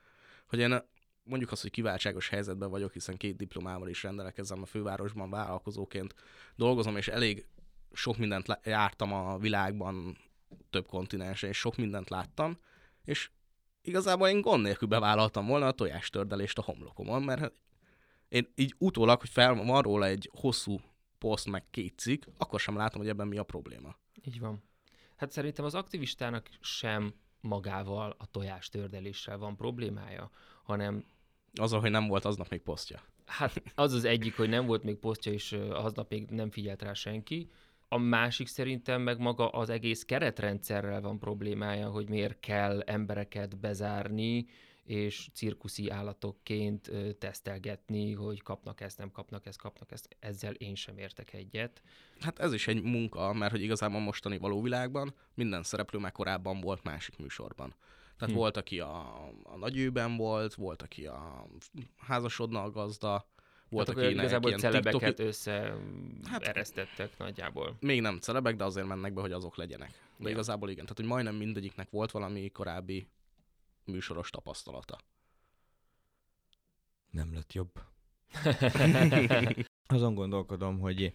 hogy 0.48 0.60
én 0.60 0.82
mondjuk 1.24 1.52
azt, 1.52 1.62
hogy 1.62 1.72
kiváltságos 1.72 2.30
helyzetben 2.30 2.70
vagyok, 2.70 2.94
hiszen 2.94 3.18
két 3.18 3.36
diplomával 3.36 3.90
is 3.90 4.04
rendelkezem 4.04 4.62
a 4.62 4.66
fővárosban, 4.66 5.30
vállalkozóként 5.30 6.16
dolgozom, 6.56 6.98
és 6.98 7.08
elég 7.08 7.46
sok 7.94 8.18
mindent 8.18 8.60
jártam 8.64 9.14
a 9.14 9.38
világban, 9.38 10.18
több 10.70 10.88
kontinensen, 10.88 11.50
és 11.50 11.58
sok 11.58 11.76
mindent 11.76 12.10
láttam, 12.10 12.58
és 13.04 13.30
igazából 13.82 14.28
én 14.28 14.42
gond 14.42 14.64
nélkül 14.64 14.88
bevállaltam 14.88 15.46
volna 15.46 15.68
a 15.68 15.72
tojástördelést 15.72 16.58
a 16.58 16.62
homlokomon, 16.62 17.24
mert 17.24 17.40
hát 17.40 17.54
én 18.30 18.48
így 18.56 18.76
utólag, 18.78 19.20
hogy 19.20 19.30
fel 19.30 19.54
van 19.54 19.82
róla 19.82 20.06
egy 20.06 20.30
hosszú 20.34 20.80
poszt, 21.18 21.50
meg 21.50 21.64
két 21.70 21.98
cikk, 21.98 22.24
akkor 22.38 22.60
sem 22.60 22.76
látom, 22.76 23.02
hogy 23.02 23.10
ebben 23.10 23.28
mi 23.28 23.38
a 23.38 23.44
probléma. 23.44 23.96
Így 24.24 24.40
van. 24.40 24.64
Hát 25.16 25.32
szerintem 25.32 25.66
az 25.66 25.76
aktivistának 25.76 26.50
sem 26.60 27.14
magával 27.42 28.16
a 28.18 28.26
tojástördeléssel 28.26 29.38
van 29.38 29.56
problémája, 29.56 30.30
hanem... 30.64 31.06
Azzal, 31.54 31.80
hogy 31.80 31.92
nem 31.92 32.08
volt 32.08 32.26
aznap 32.26 32.50
még 32.50 32.62
posztja. 32.62 33.02
Hát 33.26 33.64
az 33.76 33.94
az 33.94 34.04
egyik, 34.04 34.36
hogy 34.36 34.50
nem 34.50 34.66
volt 34.66 34.84
még 34.84 34.96
posztja, 34.96 35.32
és 35.32 35.52
aznap 35.72 36.10
még 36.10 36.30
nem 36.30 36.50
figyelt 36.50 36.82
rá 36.82 36.94
senki. 36.94 37.50
A 37.88 37.98
másik 37.98 38.48
szerintem 38.48 39.02
meg 39.02 39.20
maga 39.20 39.50
az 39.50 39.70
egész 39.70 40.04
keretrendszerrel 40.04 41.02
van 41.02 41.20
problémája, 41.20 41.90
hogy 41.90 42.10
miért 42.10 42.40
kell 42.40 42.82
embereket 42.82 43.58
bezárni, 43.58 44.46
és 44.88 45.30
cirkuszi 45.34 45.90
állatokként 45.90 46.92
tesztelgetni, 47.20 48.14
hogy 48.14 48.42
kapnak 48.42 48.82
ezt, 48.82 48.98
nem 48.98 49.12
kapnak 49.12 49.46
ezt, 49.46 49.58
kapnak 49.58 49.92
ezt. 49.92 50.16
Ezzel 50.20 50.54
én 50.54 50.76
sem 50.76 50.98
értek 50.98 51.34
egyet. 51.34 51.82
Hát 52.20 52.40
ez 52.40 52.54
is 52.54 52.68
egy 52.68 52.84
munka, 52.84 53.34
mert 53.34 53.52
hogy 53.52 53.62
igazából 53.62 54.00
mostani 54.00 54.38
való 54.38 54.62
világban 54.62 55.14
minden 55.34 55.64
szereplő 55.64 56.00
már 56.00 56.12
korábban 56.12 56.62
volt 56.62 56.84
másik 56.84 57.18
műsorban. 57.18 57.76
Tehát 58.18 58.34
hm. 58.34 58.40
volt, 58.40 58.58
aki 58.58 58.80
a, 58.80 59.26
a 59.44 59.58
nagyőben 59.58 60.18
volt, 60.18 60.54
volt, 60.54 60.82
aki 60.82 61.06
a 61.06 61.48
házasodna 61.98 62.64
a 62.64 62.70
gazda, 62.70 63.28
volt, 63.70 63.88
hát 63.88 63.98
akinek 63.98 64.16
igazából 64.16 64.48
ilyen 64.50 64.60
celebeket 64.60 65.02
TikTok... 65.02 65.26
össze 65.26 65.74
hát, 66.24 67.16
nagyjából. 67.18 67.76
Még 67.80 68.02
nem 68.02 68.20
celebek, 68.20 68.56
de 68.56 68.64
azért 68.64 68.88
mennek 68.88 69.14
be, 69.14 69.22
hogy 69.22 69.32
azok 69.32 69.56
legyenek. 69.56 69.90
De 70.18 70.28
ja. 70.28 70.30
igazából 70.30 70.70
igen, 70.70 70.84
tehát 70.84 70.98
hogy 70.98 71.08
majdnem 71.08 71.36
mindegyiknek 71.36 71.90
volt 71.90 72.12
valami 72.12 72.50
korábbi 72.50 73.08
műsoros 73.88 74.30
tapasztalata. 74.30 74.98
Nem 77.12 77.34
lett 77.34 77.54
jobb. 77.54 77.72
Azon 79.88 80.14
gondolkodom, 80.14 80.80
hogy 80.80 81.14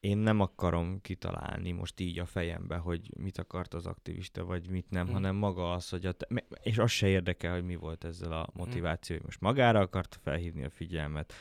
én 0.00 0.18
nem 0.18 0.40
akarom 0.40 1.00
kitalálni 1.00 1.70
most 1.70 2.00
így 2.00 2.18
a 2.18 2.26
fejembe, 2.26 2.76
hogy 2.76 3.10
mit 3.18 3.38
akart 3.38 3.74
az 3.74 3.86
aktivista, 3.86 4.44
vagy 4.44 4.68
mit 4.68 4.90
nem, 4.90 5.04
hmm. 5.04 5.14
hanem 5.14 5.36
maga 5.36 5.72
az, 5.72 5.88
hogy 5.88 6.06
a 6.06 6.12
te- 6.12 6.44
és 6.62 6.78
az 6.78 6.90
se 6.90 7.06
érdekel, 7.08 7.52
hogy 7.52 7.64
mi 7.64 7.76
volt 7.76 8.04
ezzel 8.04 8.32
a 8.32 8.48
motiváció, 8.52 9.16
hogy 9.16 9.24
most 9.24 9.40
magára 9.40 9.80
akarta 9.80 10.16
felhívni 10.22 10.64
a 10.64 10.70
figyelmet. 10.70 11.32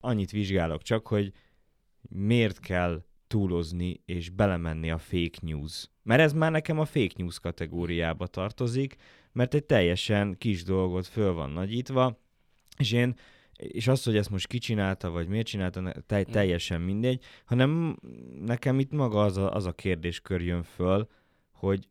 Annyit 0.00 0.30
vizsgálok 0.30 0.82
csak, 0.82 1.06
hogy 1.06 1.32
miért 2.08 2.60
kell 2.60 3.04
túlozni 3.26 4.02
és 4.04 4.30
belemenni 4.30 4.90
a 4.90 4.98
fake 4.98 5.38
news. 5.40 5.90
Mert 6.02 6.20
ez 6.20 6.32
már 6.32 6.50
nekem 6.50 6.78
a 6.78 6.84
fake 6.84 7.14
news 7.16 7.40
kategóriába 7.40 8.26
tartozik, 8.26 8.96
mert 9.32 9.54
egy 9.54 9.64
teljesen 9.64 10.38
kis 10.38 10.64
dolgot 10.64 11.06
föl 11.06 11.32
van 11.32 11.50
nagyítva, 11.50 12.20
és 12.76 12.92
én 12.92 13.14
és 13.62 13.88
az, 13.88 14.04
hogy 14.04 14.16
ezt 14.16 14.30
most 14.30 14.46
kicsinálta, 14.46 15.10
vagy 15.10 15.28
miért 15.28 15.46
csinálta, 15.46 15.92
te, 16.06 16.18
mm. 16.18 16.32
teljesen 16.32 16.80
mindegy, 16.80 17.24
hanem 17.44 17.98
nekem 18.40 18.78
itt 18.78 18.90
maga 18.90 19.22
az 19.24 19.36
a, 19.36 19.54
az 19.54 19.66
a 19.66 19.72
kérdéskör 19.72 20.40
jön 20.40 20.62
föl, 20.62 21.08
hogy 21.50 21.88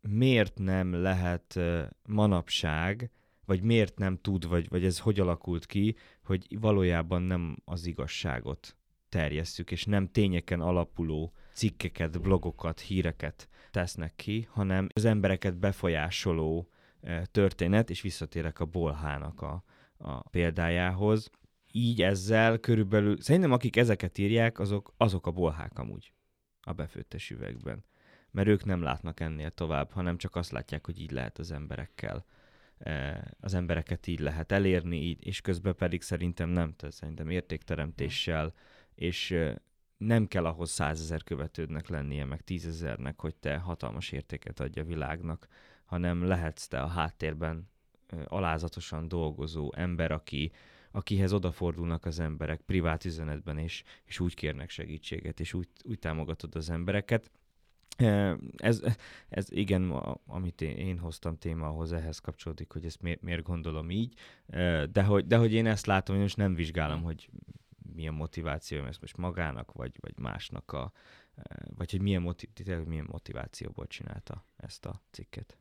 miért 0.00 0.58
nem 0.58 0.94
lehet 0.94 1.60
manapság, 2.08 3.10
vagy 3.44 3.62
miért 3.62 3.98
nem 3.98 4.16
tud, 4.16 4.48
vagy, 4.48 4.68
vagy 4.68 4.84
ez 4.84 4.98
hogy 4.98 5.20
alakult 5.20 5.66
ki, 5.66 5.96
hogy 6.24 6.46
valójában 6.60 7.22
nem 7.22 7.56
az 7.64 7.86
igazságot 7.86 8.76
terjesszük, 9.08 9.70
és 9.70 9.84
nem 9.84 10.10
tényeken 10.10 10.60
alapuló 10.60 11.32
cikkeket, 11.52 12.20
blogokat, 12.20 12.80
híreket 12.80 13.48
tesznek 13.70 14.12
ki, 14.16 14.48
hanem 14.50 14.88
az 14.94 15.04
embereket 15.04 15.58
befolyásoló 15.58 16.68
történet, 17.30 17.90
és 17.90 18.00
visszatérek 18.00 18.60
a 18.60 18.64
Bolhának 18.64 19.40
a, 19.42 19.64
a 19.96 20.28
példájához. 20.28 21.30
Így 21.72 22.02
ezzel 22.02 22.58
körülbelül, 22.58 23.20
szerintem 23.20 23.52
akik 23.52 23.76
ezeket 23.76 24.18
írják, 24.18 24.58
azok, 24.58 24.94
azok 24.96 25.26
a 25.26 25.30
bolhák 25.30 25.78
amúgy 25.78 26.12
a 26.60 26.72
befőttes 26.72 27.30
üvegben. 27.30 27.84
Mert 28.30 28.48
ők 28.48 28.64
nem 28.64 28.82
látnak 28.82 29.20
ennél 29.20 29.50
tovább, 29.50 29.90
hanem 29.90 30.16
csak 30.16 30.36
azt 30.36 30.50
látják, 30.50 30.86
hogy 30.86 31.00
így 31.00 31.10
lehet 31.10 31.38
az 31.38 31.50
emberekkel 31.50 32.24
az 33.40 33.54
embereket 33.54 34.06
így 34.06 34.20
lehet 34.20 34.52
elérni, 34.52 34.96
így, 34.96 35.26
és 35.26 35.40
közben 35.40 35.74
pedig 35.74 36.02
szerintem 36.02 36.48
nem, 36.48 36.74
tehát 36.74 36.94
szerintem 36.94 37.30
értékteremtéssel, 37.30 38.54
és 38.94 39.36
nem 39.96 40.26
kell 40.26 40.46
ahhoz 40.46 40.70
százezer 40.70 41.22
követődnek 41.22 41.88
lennie, 41.88 42.24
meg 42.24 42.40
tízezernek, 42.40 43.20
hogy 43.20 43.34
te 43.34 43.56
hatalmas 43.56 44.12
értéket 44.12 44.60
adja 44.60 44.82
a 44.82 44.86
világnak, 44.86 45.48
hanem 45.94 46.24
lehetsz 46.24 46.66
te 46.66 46.80
a 46.80 46.86
háttérben 46.86 47.68
alázatosan 48.24 49.08
dolgozó 49.08 49.72
ember, 49.74 50.12
aki, 50.12 50.52
akihez 50.90 51.32
odafordulnak 51.32 52.04
az 52.04 52.20
emberek 52.20 52.60
privát 52.60 53.04
üzenetben, 53.04 53.58
és, 53.58 53.82
és 54.04 54.20
úgy 54.20 54.34
kérnek 54.34 54.70
segítséget, 54.70 55.40
és 55.40 55.54
úgy, 55.54 55.68
úgy 55.82 55.98
támogatod 55.98 56.54
az 56.56 56.70
embereket. 56.70 57.30
Ez, 58.56 58.82
ez 59.28 59.46
igen, 59.50 59.90
amit 60.26 60.60
én, 60.60 60.98
hoztam 60.98 61.38
témához, 61.38 61.92
ehhez 61.92 62.18
kapcsolódik, 62.18 62.72
hogy 62.72 62.84
ezt 62.84 63.02
miért, 63.02 63.22
miért 63.22 63.42
gondolom 63.42 63.90
így, 63.90 64.14
de 64.90 65.04
hogy, 65.04 65.26
de 65.26 65.36
hogy 65.36 65.52
én 65.52 65.66
ezt 65.66 65.86
látom, 65.86 66.14
hogy 66.14 66.24
most 66.24 66.36
nem 66.36 66.54
vizsgálom, 66.54 67.02
hogy 67.02 67.30
milyen 67.94 68.14
motiváció 68.14 68.84
ez 68.84 68.98
most 69.00 69.16
magának, 69.16 69.72
vagy, 69.72 69.92
vagy 70.00 70.18
másnak 70.18 70.72
a, 70.72 70.92
vagy 71.76 71.90
hogy 71.90 72.00
milyen, 72.00 72.22
motiv- 72.22 72.86
milyen 72.86 73.08
motivációból 73.10 73.86
csinálta 73.86 74.44
ezt 74.56 74.86
a 74.86 75.02
cikket 75.10 75.58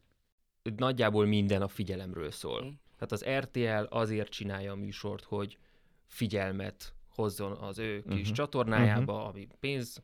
nagyjából 0.64 1.26
minden 1.26 1.62
a 1.62 1.68
figyelemről 1.68 2.32
szól. 2.32 2.64
Mm. 2.64 2.70
Tehát 2.94 3.12
az 3.12 3.26
RTL 3.26 3.96
azért 3.96 4.30
csinálja 4.30 4.72
a 4.72 4.76
műsort, 4.76 5.24
hogy 5.24 5.58
figyelmet 6.06 6.94
hozzon 7.10 7.52
az 7.52 7.80
ő 7.80 8.02
kis 8.02 8.20
uh-huh. 8.20 8.36
csatornájába, 8.36 9.14
uh-huh. 9.14 9.28
ami 9.28 9.48
pénz. 9.60 10.04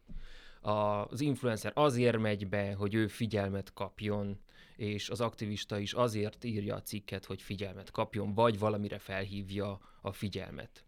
Az 0.62 1.22
influencer 1.22 1.72
azért 1.76 2.18
megy 2.18 2.48
be, 2.48 2.74
hogy 2.74 2.94
ő 2.94 3.08
figyelmet 3.08 3.74
kapjon, 3.74 4.40
és 4.76 5.10
az 5.10 5.22
aktivista 5.22 5.80
is 5.80 5.94
azért 5.94 6.44
írja 6.44 6.76
a 6.76 6.82
cikket, 6.82 7.26
hogy 7.26 7.42
figyelmet 7.42 7.92
kapjon, 7.92 8.34
vagy 8.34 8.60
valamire 8.60 8.98
felhívja 8.98 9.80
a 10.02 10.12
figyelmet. 10.12 10.86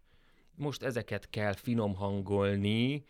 Most 0.54 0.82
ezeket 0.82 1.30
kell 1.30 1.52
finom 1.52 1.94
hangolni, 1.94 3.04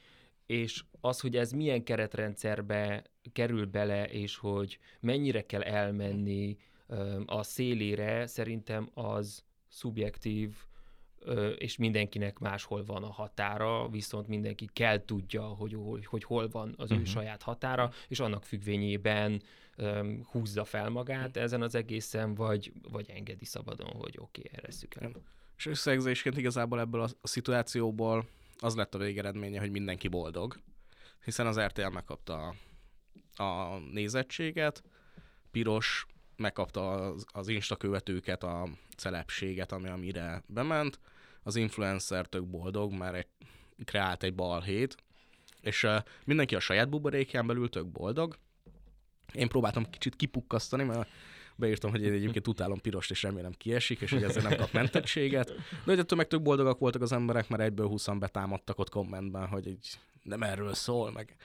és 0.47 0.85
az, 1.05 1.21
hogy 1.21 1.37
ez 1.37 1.53
milyen 1.53 1.85
keretrendszerbe 1.85 3.05
kerül 3.33 3.67
bele, 3.67 4.05
és 4.05 4.37
hogy 4.37 4.79
mennyire 5.01 5.47
kell 5.47 5.63
elmenni 5.63 6.57
a 7.27 7.43
szélére, 7.43 8.27
szerintem 8.27 8.91
az 8.95 9.45
szubjektív, 9.69 10.55
és 11.59 11.77
mindenkinek 11.77 12.39
máshol 12.39 12.85
van 12.85 13.03
a 13.03 13.13
határa, 13.13 13.89
viszont 13.89 14.29
mindenki 14.29 14.69
kell 14.73 15.05
tudja, 15.05 15.43
hogy, 15.43 15.75
hogy, 15.75 16.07
hogy 16.07 16.25
hol 16.25 16.49
van 16.49 16.75
az 16.77 16.85
uh-huh. 16.85 16.99
ő 16.99 17.01
mhm. 17.01 17.11
saját 17.11 17.43
határa, 17.43 17.91
és 18.09 18.21
annak 18.21 18.45
függvényében 18.45 19.43
um, 19.79 20.27
húzza 20.31 20.65
fel 20.65 20.89
magát 20.89 21.37
ezen 21.37 21.63
az 21.63 21.75
egészen, 21.75 22.35
vagy, 22.35 22.73
vagy 22.91 23.11
engedi 23.11 23.45
szabadon, 23.45 23.91
hogy 23.91 24.15
oké, 24.19 24.43
okay, 24.45 24.59
erre 24.59 24.69
el. 25.01 25.23
És 25.57 25.67
összegzésként 25.67 26.37
igazából 26.37 26.81
ebből 26.81 27.01
a 27.01 27.09
szituációból 27.23 28.27
az 28.59 28.75
lett 28.75 28.95
a 28.95 28.99
végeredménye, 28.99 29.61
hogy 29.61 29.71
mindenki 29.71 30.09
boldog, 30.09 30.57
hiszen 31.25 31.47
az 31.47 31.61
RTL 31.61 31.89
megkapta 31.89 32.55
a, 33.37 33.43
a 33.43 33.79
nézettséget, 33.93 34.83
piros 35.51 36.07
megkapta 36.37 36.91
az, 36.91 37.25
az 37.33 37.49
Insta 37.49 37.77
követőket, 37.77 38.43
a 38.43 38.69
celebséget, 38.97 39.73
ami 39.73 39.89
amire 39.89 40.43
bement, 40.47 40.99
az 41.43 41.57
influencer 41.57 42.27
tök 42.27 42.47
boldog, 42.47 42.93
mert 42.93 43.15
egy, 43.15 43.27
kreált 43.85 44.23
egy 44.23 44.35
balhét, 44.35 44.97
és 45.61 45.83
uh, 45.83 45.97
mindenki 46.25 46.55
a 46.55 46.61
saját 46.61 46.89
buborékján 46.89 47.47
belül 47.47 47.69
tök 47.69 47.87
boldog. 47.87 48.39
Én 49.33 49.49
próbáltam 49.49 49.91
kicsit 49.91 50.17
kipukkasztani, 50.17 50.85
mert 50.85 51.09
beírtam, 51.57 51.91
hogy 51.91 52.03
én 52.03 52.13
egyébként 52.13 52.49
utálom 52.49 52.81
pirost, 52.81 53.11
és 53.11 53.23
remélem 53.23 53.53
kiesik, 53.53 54.01
és 54.01 54.11
hogy 54.11 54.23
ezzel 54.23 54.43
nem 54.43 54.57
kap 54.57 54.73
mentettséget. 54.73 55.49
De 55.49 55.83
hogy 55.85 55.99
ettől 55.99 56.19
meg 56.19 56.29
tök 56.29 56.43
boldogak 56.43 56.79
voltak 56.79 57.03
az 57.03 57.13
emberek, 57.13 57.49
mert 57.49 57.63
egyből 57.63 57.87
20 57.87 58.07
betámadtak 58.19 58.79
ott 58.79 58.91
kommentben, 58.91 59.47
hogy 59.47 59.67
így 59.67 59.99
nem 60.23 60.43
erről 60.43 60.75
szól, 60.75 61.13
meg 61.13 61.37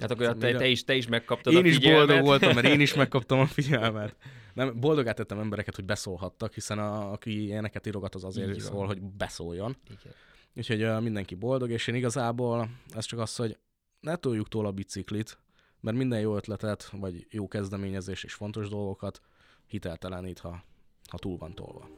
Hát 0.00 0.10
akkor 0.10 0.36
te, 0.36 0.56
te, 0.56 0.66
is, 0.66 0.84
te 0.84 0.94
is 0.94 1.06
megkaptad 1.06 1.52
én 1.52 1.64
a 1.64 1.66
is 1.66 1.74
figyelmet. 1.74 2.06
boldog 2.06 2.24
voltam, 2.24 2.54
mert 2.54 2.66
én 2.66 2.80
is 2.80 2.94
megkaptam 3.04 3.38
a 3.38 3.46
figyelmet. 3.46 4.16
Nem, 4.54 4.80
boldogát 4.80 5.16
tettem 5.16 5.38
embereket, 5.38 5.74
hogy 5.74 5.84
beszólhattak, 5.84 6.54
hiszen 6.54 6.78
a, 6.78 7.12
aki 7.12 7.42
ilyeneket 7.42 7.86
írogat, 7.86 8.14
az 8.14 8.24
azért 8.24 8.48
Így 8.48 8.62
van. 8.62 8.70
szól, 8.70 8.86
hogy 8.86 9.02
beszóljon. 9.02 9.76
Igen. 9.86 10.14
Úgyhogy 10.56 10.82
uh, 10.82 11.00
mindenki 11.02 11.34
boldog, 11.34 11.70
és 11.70 11.86
én 11.86 11.94
igazából 11.94 12.68
ez 12.94 13.04
csak 13.04 13.18
az, 13.18 13.36
hogy 13.36 13.58
ne 14.00 14.16
toljuk 14.16 14.48
túl 14.48 14.66
a 14.66 14.72
biciklit, 14.72 15.38
mert 15.80 15.96
minden 15.96 16.20
jó 16.20 16.36
ötletet, 16.36 16.88
vagy 16.92 17.26
jó 17.30 17.48
kezdeményezés 17.48 18.24
és 18.24 18.34
fontos 18.34 18.68
dolgokat 18.68 19.20
hiteltelenít, 19.66 20.38
ha, 20.38 20.64
ha 21.10 21.18
túl 21.18 21.36
van 21.36 21.54
tolva. 21.54 21.88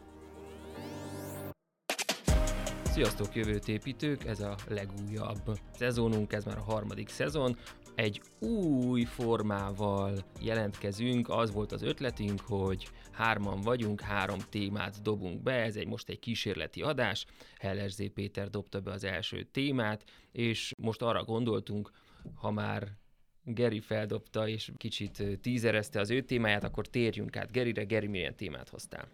Sziasztok 2.96 3.34
jövőt 3.34 3.68
építők, 3.68 4.24
ez 4.24 4.40
a 4.40 4.54
legújabb 4.68 5.58
szezonunk, 5.72 6.32
ez 6.32 6.44
már 6.44 6.58
a 6.58 6.62
harmadik 6.62 7.08
szezon. 7.08 7.56
Egy 7.94 8.20
új 8.40 9.04
formával 9.04 10.24
jelentkezünk, 10.40 11.28
az 11.28 11.52
volt 11.52 11.72
az 11.72 11.82
ötletünk, 11.82 12.40
hogy 12.40 12.88
hárman 13.12 13.60
vagyunk, 13.60 14.00
három 14.00 14.38
témát 14.50 15.02
dobunk 15.02 15.42
be, 15.42 15.52
ez 15.52 15.76
egy 15.76 15.86
most 15.86 16.08
egy 16.08 16.18
kísérleti 16.18 16.82
adás, 16.82 17.26
Heller 17.58 17.90
Z. 17.90 18.12
Péter 18.14 18.50
dobta 18.50 18.80
be 18.80 18.90
az 18.90 19.04
első 19.04 19.42
témát, 19.42 20.04
és 20.32 20.72
most 20.78 21.02
arra 21.02 21.24
gondoltunk, 21.24 21.90
ha 22.34 22.50
már 22.50 22.88
Geri 23.42 23.80
feldobta 23.80 24.48
és 24.48 24.70
kicsit 24.76 25.22
tízerezte 25.40 26.00
az 26.00 26.10
ő 26.10 26.20
témáját, 26.20 26.64
akkor 26.64 26.86
térjünk 26.86 27.36
át 27.36 27.52
Gerire. 27.52 27.84
Geri, 27.84 28.06
milyen 28.06 28.36
témát 28.36 28.68
hoztál? 28.68 29.08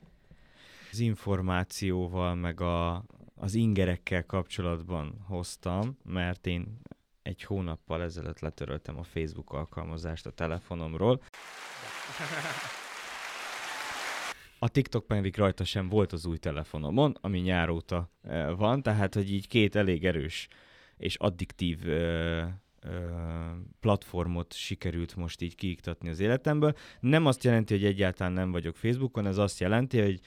Az 0.93 0.99
információval, 0.99 2.35
meg 2.35 2.61
a, 2.61 3.05
az 3.43 3.55
ingerekkel 3.55 4.27
kapcsolatban 4.27 5.25
hoztam, 5.27 5.99
mert 6.05 6.47
én 6.47 6.81
egy 7.23 7.43
hónappal 7.43 8.03
ezelőtt 8.03 8.41
letöröltem 8.41 8.99
a 8.99 9.03
Facebook 9.03 9.53
alkalmazást 9.53 10.27
a 10.27 10.31
telefonomról. 10.31 11.23
A 14.59 14.69
TikTok 14.69 15.07
pedig 15.07 15.37
rajta 15.37 15.65
sem 15.65 15.89
volt 15.89 16.13
az 16.13 16.27
új 16.27 16.37
telefonomon, 16.37 17.17
ami 17.21 17.39
nyár 17.39 17.69
óta 17.69 18.11
eh, 18.23 18.57
van, 18.57 18.83
tehát 18.83 19.15
hogy 19.15 19.33
így 19.33 19.49
két 19.49 19.77
elég 19.77 20.05
erős 20.05 20.49
és 20.97 21.17
addiktív 21.17 21.87
ö, 21.87 22.43
ö, 22.81 23.07
platformot 23.81 24.53
sikerült 24.53 25.17
most 25.17 25.41
így 25.41 25.55
kiiktatni 25.55 26.09
az 26.09 26.21
életemből. 26.21 26.75
Nem 27.01 27.27
azt 27.27 27.45
jelenti, 27.45 27.75
hogy 27.75 27.85
egyáltalán 27.85 28.33
nem 28.33 28.51
vagyok 28.51 28.77
Facebookon, 28.77 29.27
ez 29.27 29.39
azt 29.39 29.61
jelenti, 29.61 30.01
hogy 30.01 30.21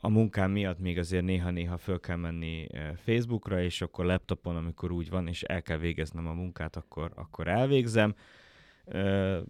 a, 0.00 0.08
munkám 0.08 0.50
miatt 0.50 0.78
még 0.78 0.98
azért 0.98 1.24
néha-néha 1.24 1.78
föl 1.78 2.00
kell 2.00 2.16
menni 2.16 2.66
eh, 2.70 2.90
Facebookra, 2.96 3.62
és 3.62 3.80
akkor 3.80 4.04
laptopon, 4.04 4.56
amikor 4.56 4.90
úgy 4.90 5.10
van, 5.10 5.28
és 5.28 5.42
el 5.42 5.62
kell 5.62 5.78
végeznem 5.78 6.26
a 6.26 6.32
munkát, 6.32 6.76
akkor, 6.76 7.12
akkor 7.14 7.48
elvégzem. 7.48 8.14
Ö, 8.90 9.40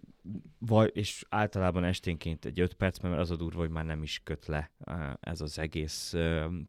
vagy, 0.57 0.91
és 0.93 1.25
általában 1.29 1.83
esténként 1.83 2.45
egy 2.45 2.59
5 2.59 2.73
perc, 2.73 2.99
mert 2.99 3.17
az 3.17 3.31
a 3.31 3.35
durva, 3.35 3.59
hogy 3.59 3.69
már 3.69 3.85
nem 3.85 4.03
is 4.03 4.21
köt 4.23 4.45
le 4.45 4.71
ö, 4.85 4.91
ez 5.19 5.41
az 5.41 5.59
egész 5.59 6.15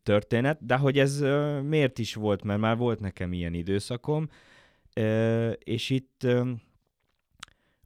történet. 0.03 0.67
De 0.67 0.77
hogy 0.77 0.99
ez 0.99 1.21
miért 1.63 1.99
is 1.99 2.15
volt, 2.15 2.43
mert 2.43 2.61
már 2.61 2.77
volt 2.77 3.01
nekem 3.01 3.33
ilyen 3.33 3.55
időszakom, 3.55 4.29
ö, 4.95 5.51
és 5.51 5.91
itt 5.91 6.23
ö, 6.25 6.51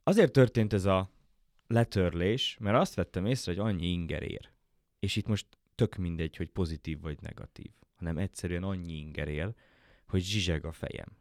azért 0.03 0.31
történt 0.31 0.73
ez 0.73 0.85
a 0.85 1.09
letörlés, 1.67 2.57
mert 2.59 2.77
azt 2.77 2.95
vettem 2.95 3.25
észre, 3.25 3.51
hogy 3.51 3.61
annyi 3.61 3.87
inger 3.87 4.23
ér. 4.23 4.53
És 5.05 5.15
itt 5.15 5.27
most 5.27 5.45
tök 5.75 5.95
mindegy, 5.95 6.35
hogy 6.35 6.49
pozitív 6.49 7.01
vagy 7.01 7.17
negatív, 7.21 7.71
hanem 7.95 8.17
egyszerűen 8.17 8.63
annyi 8.63 8.93
inger 8.93 9.27
ér, 9.27 9.53
hogy 10.07 10.21
zsizseg 10.21 10.65
a 10.65 10.71
fejem. 10.71 11.17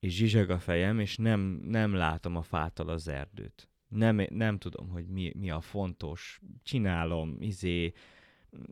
És 0.00 0.14
zsizseg 0.14 0.50
a 0.50 0.58
fejem, 0.58 0.98
és 1.00 1.16
nem, 1.16 1.40
nem 1.64 1.94
látom 1.94 2.36
a 2.36 2.42
fától 2.42 2.88
az 2.88 3.08
erdőt. 3.08 3.68
Nem, 3.88 4.26
nem 4.30 4.58
tudom, 4.58 4.88
hogy 4.88 5.06
mi, 5.06 5.32
mi 5.34 5.50
a 5.50 5.60
fontos, 5.60 6.40
csinálom, 6.62 7.36
izé, 7.40 7.92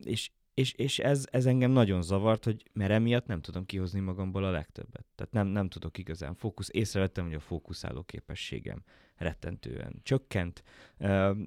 és, 0.04 0.30
és, 0.54 0.72
és 0.72 0.98
ez, 0.98 1.26
ez 1.30 1.46
engem 1.46 1.70
nagyon 1.70 2.02
zavart, 2.02 2.44
hogy 2.44 2.70
mert 2.72 2.90
emiatt 2.90 3.26
nem 3.26 3.40
tudom 3.40 3.66
kihozni 3.66 4.00
magamból 4.00 4.44
a 4.44 4.50
legtöbbet. 4.50 5.06
Tehát 5.14 5.32
nem, 5.32 5.46
nem 5.46 5.68
tudok 5.68 5.98
igazán 5.98 6.34
fókusz. 6.34 6.68
Észrevettem, 6.72 7.24
hogy 7.24 7.34
a 7.34 7.40
fókuszáló 7.40 8.02
képességem 8.02 8.82
rettentően 9.20 10.00
csökkent, 10.02 10.62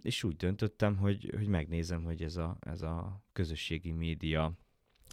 és 0.02 0.24
úgy 0.24 0.36
döntöttem, 0.36 0.98
hogy, 0.98 1.34
hogy 1.38 1.48
megnézem, 1.48 2.04
hogy 2.04 2.22
ez 2.22 2.36
a, 2.36 2.58
ez 2.60 2.82
a 2.82 3.24
közösségi 3.34 3.92
média 3.92 4.54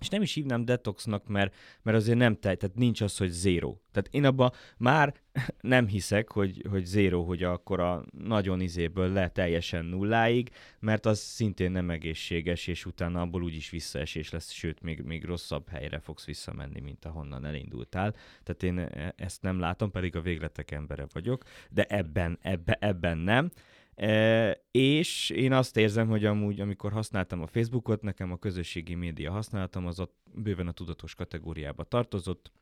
és 0.00 0.08
nem 0.08 0.22
is 0.22 0.34
hívnám 0.34 0.64
detoxnak, 0.64 1.26
mert, 1.26 1.54
mert 1.82 1.96
azért 1.96 2.18
nem 2.18 2.34
te, 2.34 2.54
tehát 2.54 2.76
nincs 2.76 3.00
az, 3.00 3.16
hogy 3.16 3.30
zéro. 3.30 3.76
Tehát 3.92 4.08
én 4.10 4.24
abban 4.24 4.52
már 4.76 5.14
nem 5.60 5.86
hiszek, 5.86 6.32
hogy, 6.32 6.64
hogy 6.70 6.84
zéro, 6.84 7.22
hogy 7.22 7.42
akkor 7.42 7.80
a 7.80 8.04
nagyon 8.10 8.60
izéből 8.60 9.12
le 9.12 9.28
teljesen 9.28 9.84
nulláig, 9.84 10.50
mert 10.78 11.06
az 11.06 11.18
szintén 11.18 11.70
nem 11.70 11.90
egészséges, 11.90 12.66
és 12.66 12.86
utána 12.86 13.20
abból 13.20 13.42
úgyis 13.42 13.70
visszaesés 13.70 14.30
lesz, 14.30 14.50
sőt, 14.50 14.80
még, 14.82 15.00
még 15.00 15.24
rosszabb 15.24 15.68
helyre 15.68 15.98
fogsz 15.98 16.24
visszamenni, 16.24 16.80
mint 16.80 17.04
ahonnan 17.04 17.44
elindultál. 17.44 18.14
Tehát 18.42 18.62
én 18.62 18.78
e- 18.78 19.14
ezt 19.16 19.42
nem 19.42 19.58
látom, 19.58 19.90
pedig 19.90 20.16
a 20.16 20.20
végletek 20.20 20.70
embere 20.70 21.06
vagyok, 21.12 21.44
de 21.70 21.84
ebben, 21.84 22.38
ebbe, 22.42 22.76
ebben 22.80 23.18
nem. 23.18 23.50
És 24.70 25.30
én 25.30 25.52
azt 25.52 25.76
érzem, 25.76 26.08
hogy 26.08 26.24
amúgy, 26.24 26.60
amikor 26.60 26.92
használtam 26.92 27.42
a 27.42 27.46
Facebookot, 27.46 28.02
nekem 28.02 28.32
a 28.32 28.38
közösségi 28.38 28.94
média 28.94 29.30
használatom 29.30 29.86
az 29.86 30.00
ott 30.00 30.16
bőven 30.34 30.66
a 30.66 30.72
tudatos 30.72 31.14
kategóriába 31.14 31.84
tartozott, 31.84 32.52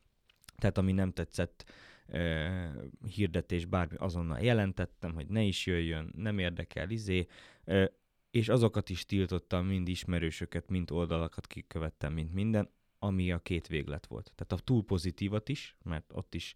tehát 0.57 0.79
ami 0.79 0.93
nem 0.93 1.13
tetszett, 1.13 1.65
e, 2.07 2.73
hirdetés, 3.15 3.65
bármi 3.65 3.97
azonnal 3.97 4.39
jelentettem, 4.39 5.15
hogy 5.15 5.27
ne 5.27 5.43
is 5.43 5.67
jöjjön, 5.67 6.13
nem 6.17 6.39
érdekel, 6.39 6.91
izé, 6.91 7.27
e, 7.65 7.93
és 8.31 8.49
azokat 8.49 8.91
is 8.91 9.05
tiltottam, 9.05 9.67
mind 9.67 9.89
ismerősöket, 9.89 10.69
mind 10.69 10.91
oldalakat 10.91 11.47
kikövettem, 11.47 12.13
mint 12.13 12.33
minden, 12.33 12.71
ami 12.99 13.33
a 13.33 13.39
két 13.39 13.67
véglet 13.67 14.07
volt. 14.07 14.33
Tehát 14.35 14.53
a 14.63 14.65
túl 14.65 14.85
pozitívat 14.85 15.49
is, 15.49 15.77
mert 15.83 16.13
ott 16.15 16.35
is 16.35 16.55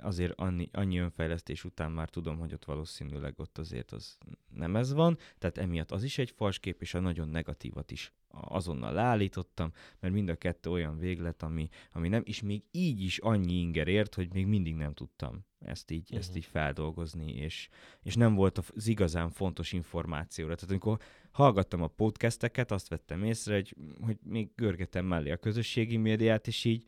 azért 0.00 0.32
annyi, 0.36 0.68
annyi 0.72 0.98
önfejlesztés 0.98 1.64
után 1.64 1.92
már 1.92 2.10
tudom, 2.10 2.38
hogy 2.38 2.52
ott 2.52 2.64
valószínűleg 2.64 3.38
ott 3.38 3.58
azért 3.58 3.92
az 3.92 4.18
nem 4.54 4.76
ez 4.76 4.92
van, 4.92 5.18
tehát 5.38 5.58
emiatt 5.58 5.90
az 5.90 6.02
is 6.02 6.18
egy 6.18 6.30
falskép, 6.30 6.80
és 6.80 6.94
a 6.94 7.00
nagyon 7.00 7.28
negatívat 7.28 7.90
is 7.90 8.12
azonnal 8.28 8.92
leállítottam, 8.92 9.72
mert 10.00 10.14
mind 10.14 10.28
a 10.28 10.34
kettő 10.34 10.70
olyan 10.70 10.98
véglet, 10.98 11.42
ami, 11.42 11.68
ami 11.92 12.08
nem, 12.08 12.22
és 12.24 12.42
még 12.42 12.62
így 12.70 13.00
is 13.00 13.18
annyi 13.18 13.52
inger 13.52 13.88
ért, 13.88 14.14
hogy 14.14 14.32
még 14.32 14.46
mindig 14.46 14.74
nem 14.74 14.94
tudtam 14.94 15.44
ezt 15.58 15.90
így, 15.90 16.02
uh-huh. 16.02 16.18
ezt 16.18 16.36
így 16.36 16.44
feldolgozni, 16.44 17.32
és, 17.32 17.68
és 18.02 18.14
nem 18.14 18.34
volt 18.34 18.58
az 18.58 18.86
igazán 18.86 19.30
fontos 19.30 19.72
információra. 19.72 20.54
Tehát 20.54 20.70
amikor 20.70 20.98
hallgattam 21.30 21.82
a 21.82 21.88
podcasteket, 21.88 22.70
azt 22.70 22.88
vettem 22.88 23.24
észre, 23.24 23.54
hogy, 23.54 23.76
hogy 24.00 24.18
még 24.22 24.50
görgetem 24.54 25.06
mellé 25.06 25.30
a 25.30 25.36
közösségi 25.36 25.96
médiát, 25.96 26.46
és 26.46 26.64
így 26.64 26.86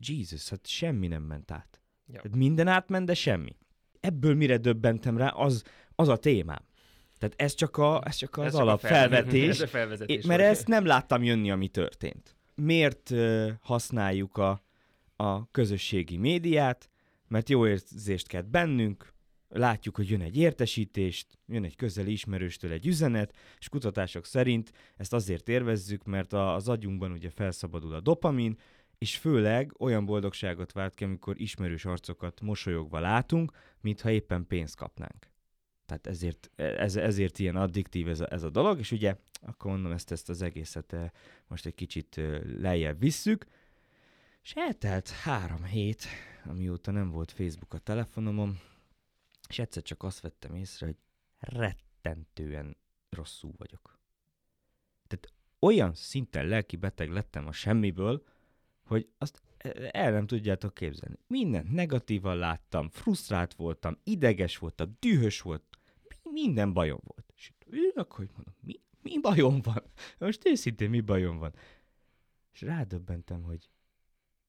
Jesus, 0.00 0.48
hát 0.48 0.66
semmi 0.66 1.06
nem 1.06 1.22
ment 1.22 1.50
át. 1.50 1.79
Ja. 2.12 2.20
Tehát 2.20 2.36
minden 2.36 2.68
átment, 2.68 3.06
de 3.06 3.14
semmi. 3.14 3.56
Ebből 4.00 4.34
mire 4.34 4.56
döbbentem 4.56 5.16
rá, 5.16 5.28
az, 5.28 5.62
az 5.94 6.08
a 6.08 6.16
témám. 6.16 6.68
Tehát 7.18 7.34
ez 7.36 7.54
csak, 7.54 7.76
a, 7.76 8.02
ez 8.04 8.14
csak 8.14 8.36
az 8.36 8.44
Ez 8.44 8.50
csak 8.50 8.60
a 8.60 8.62
alapfelvetés. 8.62 9.48
Ez 9.48 9.60
a 9.60 9.66
felvezetés. 9.66 10.24
Mert 10.24 10.40
volt. 10.40 10.52
ezt 10.52 10.66
nem 10.66 10.86
láttam 10.86 11.22
jönni, 11.22 11.50
ami 11.50 11.68
történt. 11.68 12.36
Miért 12.54 13.10
uh, 13.10 13.50
használjuk 13.60 14.36
a, 14.36 14.62
a 15.16 15.50
közösségi 15.50 16.16
médiát? 16.16 16.88
Mert 17.28 17.48
jó 17.48 17.66
érzést 17.66 18.26
kelt 18.26 18.50
bennünk, 18.50 19.12
látjuk, 19.48 19.96
hogy 19.96 20.10
jön 20.10 20.20
egy 20.20 20.36
értesítést, 20.36 21.26
jön 21.46 21.64
egy 21.64 21.76
közeli 21.76 22.12
ismerőstől 22.12 22.72
egy 22.72 22.86
üzenet, 22.86 23.34
és 23.58 23.68
kutatások 23.68 24.26
szerint 24.26 24.72
ezt 24.96 25.12
azért 25.12 25.48
érvezzük, 25.48 26.04
mert 26.04 26.32
a, 26.32 26.54
az 26.54 26.68
agyunkban 26.68 27.12
ugye 27.12 27.30
felszabadul 27.30 27.94
a 27.94 28.00
dopamin, 28.00 28.58
és 29.00 29.16
főleg 29.16 29.74
olyan 29.78 30.04
boldogságot 30.04 30.72
vált 30.72 30.94
ki, 30.94 31.04
amikor 31.04 31.40
ismerős 31.40 31.84
arcokat 31.84 32.40
mosolyogva 32.40 32.98
látunk, 32.98 33.52
mintha 33.80 34.10
éppen 34.10 34.46
pénzt 34.46 34.76
kapnánk. 34.76 35.30
Tehát 35.86 36.06
ezért, 36.06 36.50
ez, 36.56 36.96
ezért 36.96 37.38
ilyen 37.38 37.56
addiktív 37.56 38.08
ez 38.08 38.20
a, 38.20 38.32
ez 38.32 38.42
a 38.42 38.50
dolog, 38.50 38.78
és 38.78 38.90
ugye 38.90 39.16
akkor 39.40 39.70
mondom 39.70 39.92
ezt, 39.92 40.10
ezt 40.10 40.28
az 40.28 40.42
egészet 40.42 40.92
eh, 40.92 41.10
most 41.46 41.66
egy 41.66 41.74
kicsit 41.74 42.18
eh, 42.18 42.40
lejjebb 42.42 42.98
visszük, 42.98 43.46
És 44.42 44.52
eltelt 44.54 45.08
három 45.08 45.64
hét, 45.64 46.06
amióta 46.44 46.90
nem 46.90 47.10
volt 47.10 47.32
Facebook 47.32 47.74
a 47.74 47.78
telefonomon, 47.78 48.60
és 49.48 49.58
egyszer 49.58 49.82
csak 49.82 50.02
azt 50.02 50.20
vettem 50.20 50.54
észre, 50.54 50.86
hogy 50.86 50.96
rettentően 51.38 52.76
rosszul 53.10 53.52
vagyok. 53.56 53.98
Tehát 55.06 55.32
olyan 55.58 55.94
szinten 55.94 56.46
lelki 56.46 56.76
beteg 56.76 57.10
lettem 57.10 57.46
a 57.46 57.52
semmiből, 57.52 58.22
hogy 58.90 59.08
azt 59.18 59.42
el 59.90 60.12
nem 60.12 60.26
tudjátok 60.26 60.74
képzelni. 60.74 61.16
Mindent 61.26 61.70
negatívan 61.70 62.36
láttam, 62.36 62.88
frusztrált 62.88 63.54
voltam, 63.54 63.98
ideges 64.04 64.58
voltam, 64.58 64.96
dühös 64.98 65.40
volt, 65.40 65.62
minden 66.22 66.72
bajom 66.72 67.00
volt. 67.02 67.32
És 67.36 67.52
ülök, 67.66 68.12
hogy 68.12 68.28
mondom, 68.34 68.54
mi, 68.60 68.80
mi 69.02 69.20
bajom 69.20 69.60
van? 69.62 69.82
Most 70.18 70.46
őszintén 70.46 70.90
mi 70.90 71.00
bajom 71.00 71.38
van? 71.38 71.54
És 72.52 72.60
rádöbbentem, 72.60 73.42
hogy 73.42 73.70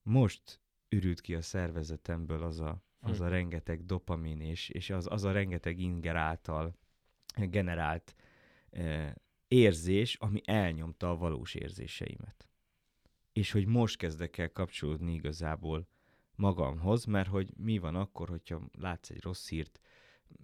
most 0.04 0.62
ürült 0.90 1.22
ki 1.22 1.36
a 1.36 1.42
szervezetemből 1.42 2.44
az 2.44 2.60
a, 2.60 2.84
az 3.00 3.20
a 3.20 3.26
hm. 3.26 3.32
rengeteg 3.32 3.86
dopamin 3.86 4.42
és, 4.42 4.70
és 4.70 4.90
az, 4.90 5.08
az 5.10 5.24
a 5.24 5.32
rengeteg 5.32 5.80
inger 5.80 6.16
által 6.16 6.78
generált 7.36 8.16
eh, 8.70 9.14
érzés, 9.48 10.16
ami 10.16 10.42
elnyomta 10.46 11.10
a 11.10 11.18
valós 11.18 11.54
érzéseimet. 11.54 12.51
És 13.34 13.52
hogy 13.52 13.66
most 13.66 13.98
kezdek 13.98 14.38
el 14.38 14.52
kapcsolódni 14.52 15.14
igazából 15.14 15.88
magamhoz, 16.36 17.06
mert 17.06 17.30
hogy 17.30 17.54
mi 17.58 17.78
van 17.78 17.96
akkor, 17.96 18.30
hogyha 18.30 18.70
látsz 18.72 19.10
egy 19.10 19.22
rossz 19.22 19.50
hírt, 19.50 19.80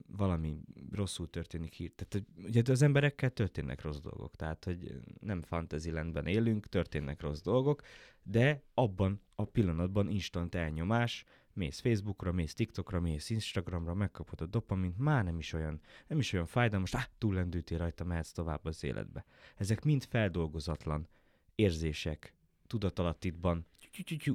valami 0.08 0.60
rosszul 0.92 1.30
történik 1.30 1.74
hír. 1.74 1.92
Tehát 1.96 2.28
ugye 2.44 2.72
az 2.72 2.82
emberekkel 2.82 3.30
történnek 3.30 3.82
rossz 3.82 4.00
dolgok, 4.00 4.36
tehát 4.36 4.64
hogy 4.64 5.00
nem 5.20 5.42
fantasylandben 5.42 6.26
élünk, 6.26 6.68
történnek 6.68 7.22
rossz 7.22 7.42
dolgok, 7.42 7.82
de 8.24 8.64
abban 8.74 9.22
a 9.36 9.46
pillanatban 9.46 10.10
instant 10.10 10.56
elnyomás, 10.56 11.26
mész 11.54 11.80
Facebookra, 11.80 12.32
mész 12.32 12.54
TikTokra, 12.54 13.00
mész 13.00 13.30
Instagramra, 13.30 13.94
megkapod 13.94 14.42
a 14.42 14.46
dopamint, 14.46 14.98
már 14.98 15.24
nem 15.24 15.40
is 15.40 15.54
olyan, 15.54 15.82
nem 16.08 16.20
is 16.20 16.34
olyan 16.34 16.46
fájdalmas, 16.46 16.94
ah, 16.94 17.04
túllendültél 17.18 17.78
rajta, 17.78 18.04
mehetsz 18.04 18.32
tovább 18.32 18.66
az 18.66 18.84
életbe. 18.84 19.26
Ezek 19.56 19.84
mind 19.84 20.04
feldolgozatlan 20.04 21.08
érzések, 21.56 22.36
tudatalattitban, 22.68 23.66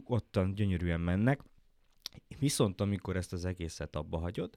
ottan 0.05 0.55
gyönyörűen 0.55 1.01
mennek, 1.01 1.41
viszont 2.39 2.81
amikor 2.81 3.17
ezt 3.17 3.33
az 3.33 3.45
egészet 3.45 3.97
abba 3.97 4.19
hagyod, 4.19 4.57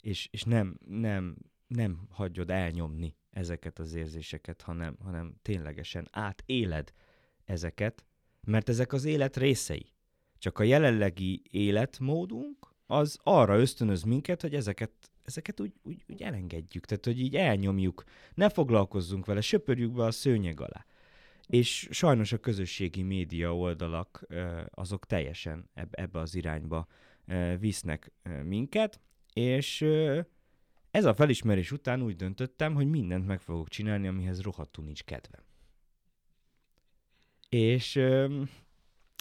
és, 0.00 0.28
és 0.30 0.42
nem, 0.42 0.78
nem, 0.86 1.36
nem 1.66 2.06
hagyod 2.10 2.50
elnyomni 2.50 3.16
ezeket 3.30 3.78
az 3.78 3.94
érzéseket, 3.94 4.62
hanem, 4.62 4.96
hanem 5.02 5.34
ténylegesen 5.42 6.08
átéled 6.10 6.92
ezeket, 7.44 8.04
mert 8.44 8.68
ezek 8.68 8.92
az 8.92 9.04
élet 9.04 9.36
részei. 9.36 9.92
Csak 10.38 10.58
a 10.58 10.62
jelenlegi 10.62 11.42
életmódunk 11.50 12.74
az 12.86 13.18
arra 13.22 13.58
ösztönöz 13.58 14.02
minket, 14.02 14.40
hogy 14.40 14.54
ezeket, 14.54 14.90
ezeket 15.22 15.60
úgy, 15.60 15.72
úgy, 15.82 16.04
úgy 16.08 16.22
elengedjük, 16.22 16.84
tehát 16.84 17.04
hogy 17.04 17.20
így 17.20 17.36
elnyomjuk, 17.36 18.04
ne 18.34 18.48
foglalkozzunk 18.48 19.26
vele, 19.26 19.40
söpörjük 19.40 19.92
be 19.92 20.04
a 20.04 20.10
szőnyeg 20.10 20.60
alá. 20.60 20.86
És 21.46 21.88
sajnos 21.90 22.32
a 22.32 22.38
közösségi 22.38 23.02
média 23.02 23.56
oldalak 23.56 24.26
azok 24.70 25.06
teljesen 25.06 25.70
ebbe 25.90 26.18
az 26.18 26.34
irányba 26.34 26.86
visznek 27.58 28.12
minket, 28.44 29.00
és 29.32 29.86
ez 30.90 31.04
a 31.04 31.14
felismerés 31.14 31.72
után 31.72 32.02
úgy 32.02 32.16
döntöttem, 32.16 32.74
hogy 32.74 32.86
mindent 32.86 33.26
meg 33.26 33.40
fogok 33.40 33.68
csinálni, 33.68 34.06
amihez 34.06 34.40
rohadtul 34.40 34.84
nincs 34.84 35.04
kedvem. 35.04 35.42
És 37.48 37.96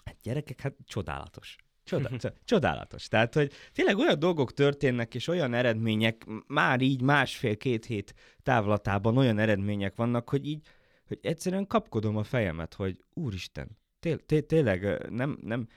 hát 0.05 0.17
gyerekek, 0.23 0.61
hát 0.61 0.75
csodálatos. 0.85 1.55
Csoda, 1.85 2.09
csodálatos. 2.45 3.07
Tehát, 3.07 3.33
hogy 3.33 3.51
tényleg 3.71 3.97
olyan 3.97 4.19
dolgok 4.19 4.53
történnek, 4.53 5.15
és 5.15 5.27
olyan 5.27 5.53
eredmények, 5.53 6.25
már 6.47 6.81
így 6.81 7.01
másfél-két 7.01 7.85
hét 7.85 8.13
távlatában 8.43 9.17
olyan 9.17 9.39
eredmények 9.39 9.95
vannak, 9.95 10.29
hogy 10.29 10.47
így, 10.47 10.67
hogy 11.13 11.31
egyszerűen 11.31 11.67
kapkodom 11.67 12.17
a 12.17 12.23
fejemet, 12.23 12.73
hogy 12.73 13.03
úristen, 13.13 13.77
té- 13.99 14.23
té- 14.25 14.47
tényleg 14.47 15.09
nem, 15.09 15.37
nem, 15.41 15.67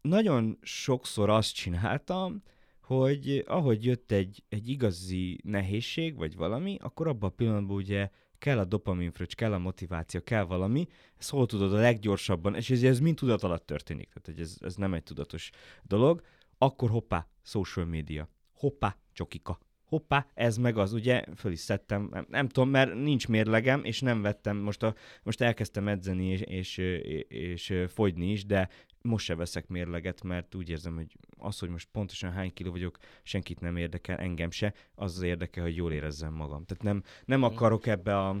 nagyon 0.00 0.58
sokszor 0.62 1.30
azt 1.30 1.54
csináltam, 1.54 2.42
hogy 2.80 3.44
ahogy 3.46 3.84
jött 3.84 4.12
egy, 4.12 4.44
egy 4.48 4.68
igazi 4.68 5.40
nehézség, 5.42 6.16
vagy 6.16 6.36
valami, 6.36 6.76
akkor 6.80 7.08
abban 7.08 7.30
a 7.30 7.32
pillanatban 7.32 7.76
ugye 7.76 8.10
kell 8.38 8.58
a 8.58 8.64
dopaminfröccs, 8.64 9.34
kell 9.34 9.52
a 9.52 9.58
motiváció, 9.58 10.20
kell 10.22 10.44
valami, 10.44 10.86
ezt 11.16 11.30
hol 11.30 11.46
tudod 11.46 11.74
a 11.74 11.80
leggyorsabban, 11.80 12.54
és 12.54 12.70
ez, 12.70 12.82
ez 12.82 13.00
mind 13.00 13.16
tudat 13.16 13.42
alatt 13.42 13.66
történik, 13.66 14.08
tehát 14.08 14.26
hogy 14.26 14.40
ez, 14.40 14.56
ez 14.60 14.74
nem 14.74 14.94
egy 14.94 15.02
tudatos 15.02 15.50
dolog, 15.82 16.22
akkor 16.58 16.90
hoppá, 16.90 17.28
social 17.42 17.86
media, 17.86 18.28
hoppá, 18.52 18.96
csokika, 19.12 19.58
hoppá, 19.86 20.26
ez 20.34 20.56
meg 20.56 20.78
az, 20.78 20.92
ugye, 20.92 21.24
föl 21.36 21.52
is 21.52 21.58
szedtem, 21.58 22.08
nem, 22.12 22.26
nem 22.28 22.48
tudom, 22.48 22.70
mert 22.70 22.94
nincs 22.94 23.28
mérlegem, 23.28 23.84
és 23.84 24.00
nem 24.00 24.22
vettem, 24.22 24.56
most, 24.56 24.82
a, 24.82 24.94
most 25.22 25.40
elkezdtem 25.40 25.88
edzeni 25.88 26.26
és, 26.26 26.40
és, 26.40 26.76
és, 26.78 27.24
és 27.28 27.84
fogyni 27.88 28.30
is, 28.30 28.44
de 28.44 28.68
most 29.02 29.24
se 29.24 29.34
veszek 29.34 29.68
mérleget, 29.68 30.22
mert 30.22 30.54
úgy 30.54 30.68
érzem, 30.68 30.94
hogy 30.94 31.16
az, 31.38 31.58
hogy 31.58 31.68
most 31.68 31.88
pontosan 31.92 32.32
hány 32.32 32.52
kiló 32.52 32.70
vagyok, 32.70 32.98
senkit 33.22 33.60
nem 33.60 33.76
érdekel, 33.76 34.16
engem 34.16 34.50
se, 34.50 34.74
az 34.94 35.16
az 35.16 35.22
érdekel, 35.22 35.62
hogy 35.62 35.76
jól 35.76 35.92
érezzem 35.92 36.32
magam. 36.32 36.64
Tehát 36.64 36.82
nem, 36.82 37.02
nem 37.24 37.42
akarok 37.42 37.86
ebbe 37.86 38.18
a 38.18 38.36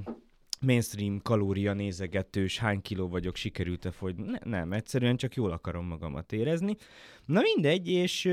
mainstream 0.60 1.20
kalória 1.22 1.72
nézegetős, 1.72 2.58
hány 2.58 2.82
kiló 2.82 3.08
vagyok, 3.08 3.36
sikerült-e 3.36 3.90
fogyni. 3.90 4.24
Ne, 4.30 4.38
nem, 4.44 4.72
egyszerűen 4.72 5.16
csak 5.16 5.34
jól 5.34 5.50
akarom 5.50 5.86
magamat 5.86 6.32
érezni. 6.32 6.76
Na 7.24 7.40
mindegy, 7.40 7.88
és 7.88 8.28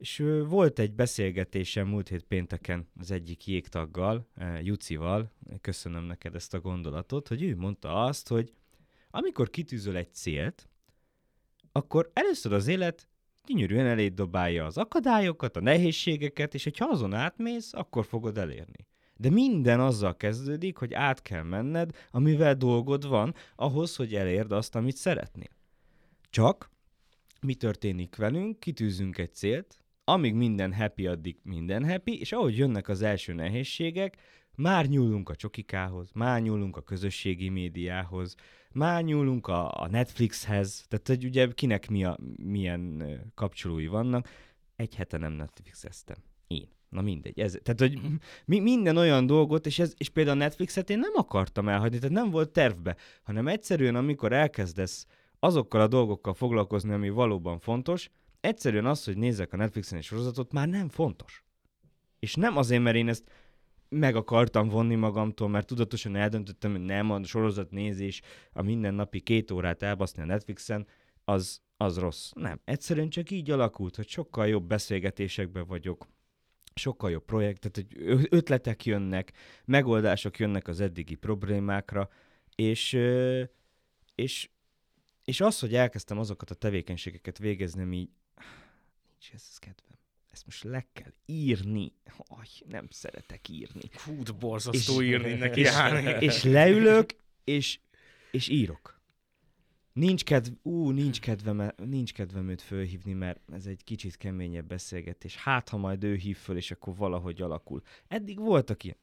és 0.00 0.24
volt 0.46 0.78
egy 0.78 0.92
beszélgetésem 0.92 1.88
múlt 1.88 2.08
hét 2.08 2.24
pénteken 2.24 2.88
az 2.98 3.10
egyik 3.10 3.46
jégtaggal, 3.46 4.28
Jucival, 4.62 5.32
köszönöm 5.60 6.04
neked 6.04 6.34
ezt 6.34 6.54
a 6.54 6.60
gondolatot, 6.60 7.28
hogy 7.28 7.42
ő 7.42 7.56
mondta 7.56 8.04
azt, 8.04 8.28
hogy 8.28 8.52
amikor 9.10 9.50
kitűzöl 9.50 9.96
egy 9.96 10.14
célt, 10.14 10.68
akkor 11.72 12.10
először 12.12 12.52
az 12.52 12.66
élet 12.66 13.08
gyönyörűen 13.46 13.86
eléd 13.86 14.14
dobálja 14.14 14.64
az 14.64 14.78
akadályokat, 14.78 15.56
a 15.56 15.60
nehézségeket, 15.60 16.54
és 16.54 16.64
hogyha 16.64 16.88
azon 16.88 17.14
átmész, 17.14 17.72
akkor 17.72 18.04
fogod 18.04 18.38
elérni. 18.38 18.86
De 19.16 19.30
minden 19.30 19.80
azzal 19.80 20.16
kezdődik, 20.16 20.76
hogy 20.76 20.94
át 20.94 21.22
kell 21.22 21.42
menned, 21.42 21.90
amivel 22.10 22.54
dolgod 22.54 23.08
van, 23.08 23.34
ahhoz, 23.56 23.96
hogy 23.96 24.14
elérd 24.14 24.52
azt, 24.52 24.74
amit 24.74 24.96
szeretnél. 24.96 25.50
Csak 26.30 26.70
mi 27.40 27.54
történik 27.54 28.16
velünk? 28.16 28.60
Kitűzünk 28.60 29.18
egy 29.18 29.34
célt, 29.34 29.79
amíg 30.12 30.34
minden 30.34 30.74
happy, 30.74 31.06
addig 31.06 31.36
minden 31.42 31.88
happy, 31.88 32.18
és 32.20 32.32
ahogy 32.32 32.56
jönnek 32.56 32.88
az 32.88 33.02
első 33.02 33.32
nehézségek, 33.32 34.16
már 34.54 34.86
nyúlunk 34.86 35.28
a 35.28 35.34
csokikához, 35.34 36.10
már 36.14 36.42
nyúlunk 36.42 36.76
a 36.76 36.82
közösségi 36.82 37.48
médiához, 37.48 38.34
már 38.72 39.04
nyúlunk 39.04 39.46
a, 39.46 39.82
a 39.82 39.88
Netflixhez, 39.88 40.84
tehát 40.88 41.06
hogy 41.08 41.24
ugye 41.24 41.48
kinek 41.54 41.88
mi 41.88 42.04
a, 42.04 42.18
milyen 42.42 43.04
kapcsolói 43.34 43.86
vannak. 43.86 44.28
Egy 44.76 44.94
hete 44.94 45.16
nem 45.16 45.32
Netflixeztem. 45.32 46.16
Én. 46.46 46.68
Na 46.88 47.00
mindegy. 47.00 47.40
Ez, 47.40 47.58
tehát, 47.62 47.80
hogy 47.80 48.00
mi, 48.44 48.60
minden 48.60 48.96
olyan 48.96 49.26
dolgot, 49.26 49.66
és, 49.66 49.78
ez, 49.78 49.94
és 49.96 50.08
például 50.08 50.36
a 50.36 50.40
Netflixet 50.40 50.90
én 50.90 50.98
nem 50.98 51.12
akartam 51.14 51.68
elhagyni, 51.68 51.98
tehát 51.98 52.14
nem 52.14 52.30
volt 52.30 52.50
tervbe, 52.50 52.96
hanem 53.22 53.48
egyszerűen, 53.48 53.94
amikor 53.94 54.32
elkezdesz 54.32 55.06
azokkal 55.38 55.80
a 55.80 55.86
dolgokkal 55.86 56.34
foglalkozni, 56.34 56.92
ami 56.92 57.08
valóban 57.08 57.58
fontos, 57.58 58.10
egyszerűen 58.40 58.86
az, 58.86 59.04
hogy 59.04 59.16
nézek 59.16 59.52
a 59.52 59.56
Netflixen 59.56 59.98
egy 59.98 60.04
sorozatot, 60.04 60.52
már 60.52 60.68
nem 60.68 60.88
fontos. 60.88 61.44
És 62.18 62.34
nem 62.34 62.56
azért, 62.56 62.82
mert 62.82 62.96
én 62.96 63.08
ezt 63.08 63.30
meg 63.88 64.16
akartam 64.16 64.68
vonni 64.68 64.94
magamtól, 64.94 65.48
mert 65.48 65.66
tudatosan 65.66 66.16
eldöntöttem, 66.16 66.70
hogy 66.70 66.80
nem 66.80 67.10
a 67.10 67.24
sorozat 67.24 67.70
nézés, 67.70 68.20
a 68.52 68.62
mindennapi 68.62 69.20
két 69.20 69.50
órát 69.50 69.82
elbaszni 69.82 70.22
a 70.22 70.24
Netflixen, 70.24 70.86
az, 71.24 71.60
az 71.76 71.98
rossz. 71.98 72.30
Nem. 72.34 72.60
Egyszerűen 72.64 73.08
csak 73.08 73.30
így 73.30 73.50
alakult, 73.50 73.96
hogy 73.96 74.08
sokkal 74.08 74.48
jobb 74.48 74.66
beszélgetésekben 74.66 75.66
vagyok, 75.66 76.06
sokkal 76.74 77.10
jobb 77.10 77.24
projekt, 77.24 77.60
tehát 77.60 77.88
hogy 77.90 78.26
ötletek 78.30 78.84
jönnek, 78.84 79.32
megoldások 79.64 80.38
jönnek 80.38 80.68
az 80.68 80.80
eddigi 80.80 81.14
problémákra, 81.14 82.08
és, 82.54 82.92
és, 84.14 84.50
és 85.24 85.40
az, 85.40 85.58
hogy 85.58 85.74
elkezdtem 85.74 86.18
azokat 86.18 86.50
a 86.50 86.54
tevékenységeket 86.54 87.38
végezni, 87.38 87.96
így 87.96 88.10
nincs 89.20 89.34
ez 89.34 89.58
kedvem. 89.58 89.98
Ezt 90.30 90.44
most 90.44 90.64
le 90.64 90.86
kell 90.92 91.12
írni. 91.26 91.92
Aj, 92.16 92.46
nem 92.66 92.86
szeretek 92.90 93.48
írni. 93.48 93.82
Hú, 94.04 94.22
de 94.22 94.32
borzasztó 94.32 95.02
és, 95.02 95.08
írni 95.08 95.32
neki. 95.32 95.60
És, 95.60 95.70
és 96.20 96.42
leülök, 96.42 97.16
és, 97.44 97.80
és 98.30 98.48
írok. 98.48 99.00
Nincs 99.92 100.24
kedv, 100.24 100.52
ú, 100.62 100.90
nincs 100.90 101.20
kedvem, 101.20 101.72
nincs 101.76 102.12
kedvem 102.12 102.48
őt 102.48 102.62
fölhívni, 102.62 103.12
mert 103.12 103.40
ez 103.52 103.66
egy 103.66 103.84
kicsit 103.84 104.16
keményebb 104.16 104.66
beszélgetés. 104.66 105.36
Hát, 105.36 105.68
ha 105.68 105.76
majd 105.76 106.04
ő 106.04 106.14
hív 106.14 106.36
föl, 106.36 106.56
és 106.56 106.70
akkor 106.70 106.96
valahogy 106.96 107.42
alakul. 107.42 107.82
Eddig 108.08 108.38
voltak 108.38 108.84
ilyen. 108.84 108.96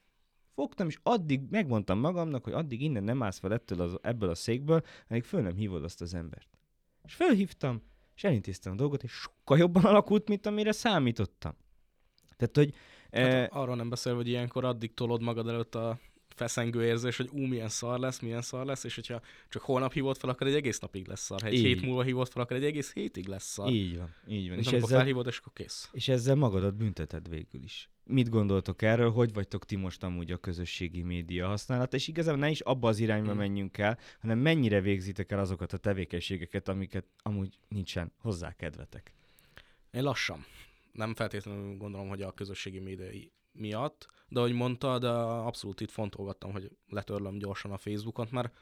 Fogtam, 0.54 0.88
és 0.88 1.00
addig 1.04 1.42
megmondtam 1.50 2.00
magamnak, 2.00 2.44
hogy 2.44 2.54
addig 2.54 2.82
innen 2.82 3.04
nem 3.04 3.24
állsz 3.24 3.40
fel 3.40 3.54
ettől 3.54 3.82
az, 3.82 3.98
ebből 4.02 4.30
a 4.30 4.36
székből, 4.36 4.84
amíg 5.08 5.24
föl 5.24 5.42
nem 5.42 5.56
hívod 5.56 5.84
azt 5.84 6.02
az 6.02 6.14
embert. 6.14 6.58
És 7.04 7.14
felhívtam, 7.14 7.82
és 8.18 8.24
elintéztem 8.24 8.74
a 8.74 8.76
dolgot, 8.76 9.04
és 9.04 9.12
sokkal 9.12 9.58
jobban 9.58 9.86
alakult, 9.92 10.28
mint 10.28 10.46
amire 10.46 10.72
számítottam. 10.72 11.54
Tehát, 12.38 12.56
hogy... 12.56 12.74
Hát 13.12 13.26
eh, 13.26 13.48
arról 13.58 13.76
nem 13.76 13.90
beszél, 13.90 14.16
hogy 14.16 14.28
ilyenkor 14.28 14.66
addig 14.66 14.94
tolod 14.94 15.22
magad 15.22 15.48
előtt 15.48 15.76
a 15.76 16.00
feszengő 16.38 16.86
érzés, 16.86 17.18
hogy 17.18 17.30
ú, 17.32 17.46
milyen 17.46 17.70
szar 17.70 18.00
lesz, 18.00 18.20
milyen 18.20 18.42
szar 18.42 18.66
lesz, 18.66 18.84
és 18.84 18.96
hogyha 18.96 19.22
csak 19.50 19.62
holnap 19.62 19.94
hívott 19.94 20.18
fel, 20.18 20.30
akkor 20.30 20.48
egy 20.48 20.54
egész 20.56 20.80
napig 20.80 21.08
lesz 21.08 21.22
szar. 21.22 21.42
Ha 21.42 21.48
egy 21.48 21.54
Így. 21.54 21.64
hét 21.66 21.82
múlva 21.82 22.04
hívott 22.04 22.32
fel, 22.32 22.42
akkor 22.42 22.56
egy 22.56 22.64
egész 22.64 22.94
hétig 22.94 23.28
lesz 23.28 23.46
szar. 23.52 23.70
így 23.70 23.98
van, 23.98 24.14
így 24.28 24.50
van. 24.50 24.58
És 24.58 24.68
amikor 24.68 24.84
ezzel, 24.84 24.98
felhívod, 24.98 25.28
és 25.28 25.38
akkor 25.38 25.54
kész. 25.54 25.90
és 25.92 26.08
ezzel 26.08 26.36
magadat 26.36 26.76
bünteted 26.76 27.30
végül 27.30 27.64
is. 27.64 27.90
Mit 28.04 28.30
gondoltok 28.30 28.82
erről? 28.82 29.12
Hogy 29.12 29.34
vagytok 29.34 29.66
ti 29.66 29.76
most 29.76 30.04
amúgy 30.04 30.32
a 30.32 30.38
közösségi 30.38 31.02
média 31.02 31.48
használat? 31.48 31.94
És 31.94 32.08
igazából 32.08 32.40
ne 32.40 32.50
is 32.50 32.60
abba 32.60 32.88
az 32.88 33.00
irányba 33.00 33.34
Mm. 33.34 33.38
menjünk 33.38 33.78
el, 33.78 33.98
hanem 34.20 34.40
mennyire 34.40 34.82
végzitek 34.82 35.32
el 35.32 35.40
azokat 35.40 35.74
a 35.74 35.78
tevékenységeket, 35.78 36.68
amiket 36.68 37.06
amúgy 37.24 37.60
nincsen 37.68 38.12
hozzá 38.22 38.52
kedvetek. 38.56 39.14
Én 39.92 40.04
lassan. 40.04 40.46
Nem 40.92 41.16
feltétlenül 41.16 41.78
gondolom, 41.78 42.08
hogy 42.08 42.22
a 42.22 42.32
közösségi 42.32 42.80
média 42.80 43.10
miatt, 43.58 44.08
de 44.28 44.40
ahogy 44.40 44.54
mondtad, 44.54 45.04
abszolút 45.04 45.82
itt 45.82 45.92
fontolgattam, 45.92 46.52
hogy 46.52 46.72
letörlöm 46.90 47.38
gyorsan 47.38 47.72
a 47.72 47.78
Facebookot, 47.78 48.32
mert 48.32 48.54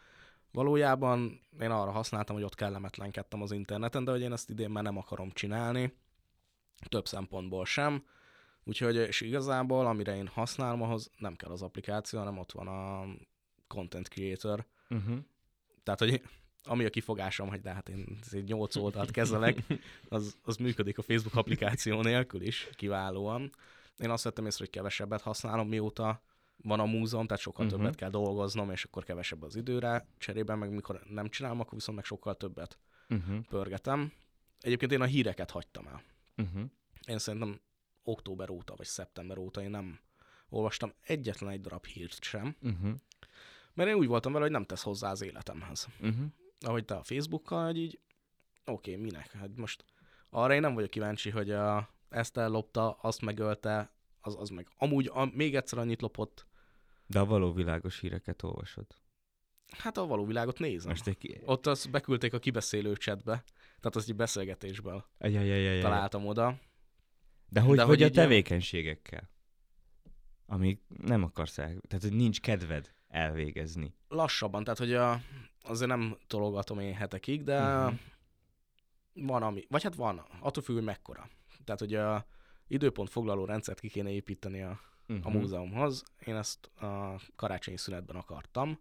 valójában 0.52 1.42
én 1.60 1.72
arra 1.72 1.92
használtam, 1.92 2.36
hogy 2.36 2.46
ott 2.46 2.56
kellemetlenkedtem 2.56 3.42
az 3.42 3.52
interneten, 3.52 4.04
de 4.04 4.12
hogy 4.12 4.22
én 4.22 4.32
ezt 4.32 4.50
idén 4.50 4.70
már 4.70 4.84
nem 4.84 4.98
akarom 4.98 5.32
csinálni, 5.32 5.94
több 6.90 7.08
szempontból 7.08 7.66
sem. 7.66 8.06
Úgyhogy, 8.64 8.96
és 8.96 9.22
igazából, 9.22 9.86
amire 9.86 10.16
én 10.16 10.28
használom, 10.28 10.82
ahhoz 10.82 11.12
nem 11.18 11.36
kell 11.36 11.52
az 11.52 11.62
applikáció, 11.62 12.20
hanem 12.20 12.38
ott 12.38 12.52
van 12.52 12.68
a 12.68 13.06
content 13.68 14.08
creator, 14.08 14.66
Uh-huh. 14.90 15.18
tehát, 15.84 16.00
hogy 16.00 16.22
ami 16.64 16.86
a 16.86 16.90
kifogásom, 16.90 17.50
hogy 17.50 17.62
de 17.62 17.74
hát 17.74 17.90
én 17.90 18.20
egy 18.32 18.44
8 18.44 18.76
oldalt 18.76 19.12
kezelek, 19.12 19.58
az, 20.10 20.38
az 20.44 20.58
működik 20.58 20.98
a 20.98 21.02
Facebook 21.02 21.36
applikáció 21.36 22.02
nélkül 22.02 22.42
is 22.42 22.70
kiválóan. 22.76 23.52
Én 23.98 24.10
azt 24.10 24.24
vettem 24.24 24.46
észre, 24.46 24.64
hogy 24.64 24.74
kevesebbet 24.74 25.22
használom, 25.22 25.68
mióta 25.68 26.22
van 26.58 26.80
a 26.80 26.86
múzeum, 26.86 27.26
tehát 27.26 27.42
sokkal 27.42 27.66
uh-huh. 27.66 27.80
többet 27.82 27.96
kell 27.96 28.10
dolgoznom, 28.10 28.72
és 28.72 28.84
akkor 28.84 29.04
kevesebb 29.04 29.44
az 29.44 29.56
időre. 29.56 30.08
Cserében 30.18 30.58
meg 30.58 30.70
mikor 30.70 31.02
nem 31.10 31.30
csinálom, 31.30 31.60
akkor 31.60 31.74
viszont 31.74 31.98
meg 31.98 32.06
sokkal 32.06 32.36
többet 32.36 32.78
Uh-huh. 33.10 33.40
pörgetem. 33.50 34.12
Egyébként 34.60 34.92
én 34.92 35.02
a 35.02 35.06
híreket 35.06 35.52
hagytam 35.52 35.88
el. 35.88 36.04
Uh-huh. 36.38 36.62
Én 37.08 37.18
szerintem 37.18 37.60
október 38.04 38.50
óta, 38.50 38.76
vagy 38.76 38.86
szeptember 38.86 39.38
óta 39.38 39.62
én 39.62 39.70
nem 39.70 40.00
olvastam 40.50 40.94
egyetlen 41.02 41.50
egy 41.50 41.62
darab 41.62 41.86
hírt 41.86 42.24
sem, 42.24 42.56
Uh-huh. 42.62 42.94
mert 43.74 43.90
én 43.90 43.96
úgy 43.96 44.08
voltam 44.08 44.32
vele, 44.32 44.44
hogy 44.44 44.54
nem 44.54 44.66
tesz 44.66 44.82
hozzá 44.82 45.12
az 45.12 45.22
életemhez. 45.22 45.88
Uh-huh. 46.00 46.26
ahogy 46.60 46.86
te 46.86 46.96
a 46.96 47.04
Facebookkal, 47.04 47.66
hogy 47.66 47.78
így 47.78 48.00
oké, 48.66 48.92
okay, 48.92 49.04
minek? 49.04 49.32
Hát 49.32 49.56
most 49.56 49.86
arra 50.30 50.54
én 50.54 50.62
nem 50.62 50.74
vagyok 50.74 50.90
kíváncsi, 50.90 51.30
hogy 51.30 51.52
a, 51.52 51.90
ezt 52.10 52.38
ellopta, 52.38 52.92
azt 52.92 53.22
megölte, 53.22 53.92
az, 54.22 54.36
az 54.40 54.50
meg 54.50 54.68
amúgy 54.78 55.10
a, 55.14 55.26
még 55.34 55.56
egyszer 55.56 55.80
annyit 55.80 56.02
lopott. 56.02 56.48
De 57.08 57.20
a 57.20 57.26
való 57.26 57.54
világos 57.54 58.00
híreket 58.00 58.44
olvasod. 58.44 58.86
Hát 59.78 59.98
a 59.98 60.06
való 60.06 60.26
világot 60.26 60.60
nézem. 60.60 60.90
Most 60.90 61.08
egy... 61.08 61.40
Ott 61.46 61.68
azt 61.68 61.92
beküldték 61.92 62.34
a 62.34 62.40
kibeszélő 62.40 62.94
chatbe, 62.94 63.44
tehát 63.56 63.96
azt 63.96 64.10
egy 64.10 64.16
beszélgetésből 64.16 65.06
Ajajajajaj. 65.18 65.82
találtam 65.82 66.28
oda. 66.28 66.60
De 67.50 67.60
hogy, 67.60 67.78
De 67.78 67.84
hogy 67.84 68.02
hogy 68.02 68.08
a 68.08 68.12
tevékenységekkel? 68.12 69.30
Amíg 70.46 70.80
nem 70.88 71.24
akarsz 71.24 71.58
el... 71.58 71.66
Tehát, 71.88 72.04
hogy 72.04 72.14
nincs 72.14 72.42
kedved 72.42 72.94
elvégezni. 73.08 73.96
Lassabban, 74.08 74.64
tehát 74.64 74.80
hogy 74.80 74.94
a, 74.94 75.22
azért 75.62 75.90
nem 75.90 76.18
tologatom 76.28 76.80
én 76.80 76.94
hetekig, 76.94 77.44
de 77.44 77.60
uh-huh. 77.62 78.00
van 79.14 79.44
ami, 79.44 79.66
vagy 79.70 79.84
hát 79.84 79.96
van, 79.96 80.26
attól 80.40 80.64
függ, 80.64 80.76
hogy 80.76 80.84
mekkora. 80.84 81.30
Tehát, 81.66 81.80
hogy 81.80 81.94
a 81.94 82.26
időpont 82.68 83.10
foglaló 83.10 83.46
rendszert 83.46 83.80
ki 83.80 83.90
kéne 83.90 84.10
építeni 84.12 84.62
a 84.62 84.80
Uh-huh. 85.08 85.26
a 85.26 85.30
múzeumhoz. 85.30 86.04
Én 86.26 86.36
ezt 86.36 86.66
a 86.66 87.20
karácsonyi 87.36 87.78
szünetben 87.78 88.16
akartam, 88.16 88.80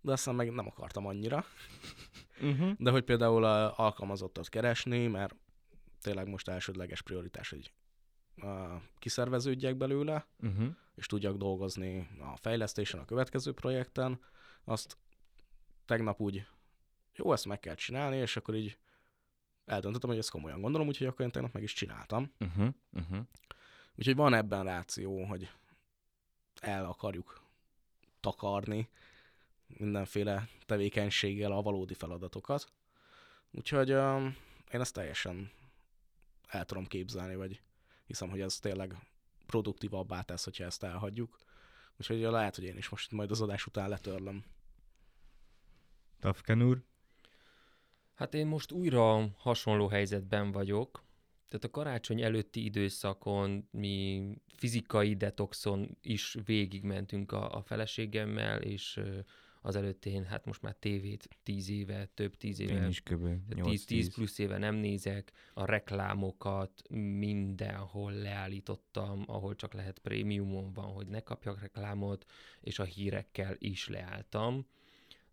de 0.00 0.12
aztán 0.12 0.34
meg 0.34 0.52
nem 0.52 0.66
akartam 0.66 1.06
annyira. 1.06 1.44
Uh-huh. 2.40 2.72
De 2.78 2.90
hogy 2.90 3.04
például 3.04 3.44
a 3.44 3.78
alkalmazottat 3.78 4.48
keresni, 4.48 5.06
mert 5.06 5.34
tényleg 6.00 6.28
most 6.28 6.48
elsődleges 6.48 7.02
prioritás, 7.02 7.50
hogy 7.50 7.72
uh, 8.36 8.82
kiszerveződjek 8.98 9.76
belőle, 9.76 10.26
Uh-huh. 10.42 10.68
és 10.94 11.06
tudjak 11.06 11.36
dolgozni 11.36 12.08
a 12.20 12.36
fejlesztésen, 12.36 13.00
a 13.00 13.04
következő 13.04 13.52
projekten, 13.52 14.20
azt 14.64 14.96
tegnap 15.84 16.20
úgy, 16.20 16.46
jó, 17.14 17.32
ezt 17.32 17.46
meg 17.46 17.60
kell 17.60 17.74
csinálni, 17.74 18.16
és 18.16 18.36
akkor 18.36 18.54
így 18.54 18.78
eldöntöttem, 19.68 20.08
hogy 20.08 20.18
ezt 20.18 20.30
komolyan 20.30 20.60
gondolom, 20.60 20.86
úgyhogy 20.86 21.06
akkor 21.06 21.24
én 21.24 21.30
tegnap 21.30 21.52
meg 21.52 21.62
is 21.62 21.72
csináltam. 21.72 22.32
Uh-huh. 22.40 22.68
Uh-huh. 22.92 23.18
Úgyhogy 23.96 24.16
van 24.16 24.34
ebben 24.34 24.64
ráció, 24.64 25.24
hogy 25.24 25.50
el 26.60 26.84
akarjuk 26.84 27.42
takarni 28.20 28.88
mindenféle 29.66 30.48
tevékenységgel 30.66 31.52
a 31.52 31.62
valódi 31.62 31.94
feladatokat. 31.94 32.72
Úgyhogy 33.50 33.92
um, 33.92 34.36
én 34.72 34.80
ezt 34.80 34.94
teljesen 34.94 35.50
el 36.46 36.64
tudom 36.64 36.86
képzelni, 36.86 37.34
vagy 37.34 37.62
hiszem, 38.06 38.30
hogy 38.30 38.40
ez 38.40 38.58
tényleg 38.58 38.96
produktívabbá 39.46 40.22
tesz, 40.22 40.44
hogyha 40.44 40.64
ezt 40.64 40.82
elhagyjuk. 40.82 41.38
Úgyhogy 41.96 42.20
lehet, 42.20 42.54
hogy 42.54 42.64
én 42.64 42.76
is 42.76 42.88
most 42.88 43.12
majd 43.12 43.30
az 43.30 43.40
adás 43.40 43.66
után 43.66 43.88
letörlöm. 43.88 44.44
Tafken 46.20 46.62
úr? 46.62 46.82
Hát 48.18 48.34
én 48.34 48.46
most 48.46 48.72
újra 48.72 49.28
hasonló 49.36 49.88
helyzetben 49.88 50.52
vagyok. 50.52 51.04
Tehát 51.48 51.64
a 51.64 51.70
karácsony 51.70 52.22
előtti 52.22 52.64
időszakon 52.64 53.68
mi 53.70 54.22
fizikai 54.56 55.14
detoxon 55.14 55.96
is 56.00 56.36
végigmentünk 56.44 57.32
a, 57.32 57.56
a 57.56 57.62
feleségemmel, 57.62 58.62
és 58.62 59.00
az 59.62 59.76
előttén, 59.76 60.24
hát 60.24 60.44
most 60.44 60.62
már 60.62 60.74
tévét 60.74 61.28
tíz 61.42 61.70
éve, 61.70 62.06
több 62.14 62.36
tíz 62.36 62.60
éve 62.60 62.72
Én 62.72 62.88
is 62.88 63.02
kb. 63.02 63.28
10, 63.62 63.84
10 63.84 64.14
plusz 64.14 64.38
éve 64.38 64.58
nem 64.58 64.74
nézek, 64.74 65.32
a 65.54 65.64
reklámokat 65.64 66.82
mindenhol 67.18 68.12
leállítottam, 68.12 69.24
ahol 69.26 69.54
csak 69.54 69.72
lehet 69.72 69.98
prémiumon 69.98 70.72
van, 70.72 70.92
hogy 70.92 71.06
ne 71.06 71.20
kapjak 71.20 71.60
reklámot, 71.60 72.24
és 72.60 72.78
a 72.78 72.84
hírekkel 72.84 73.56
is 73.58 73.88
leálltam. 73.88 74.66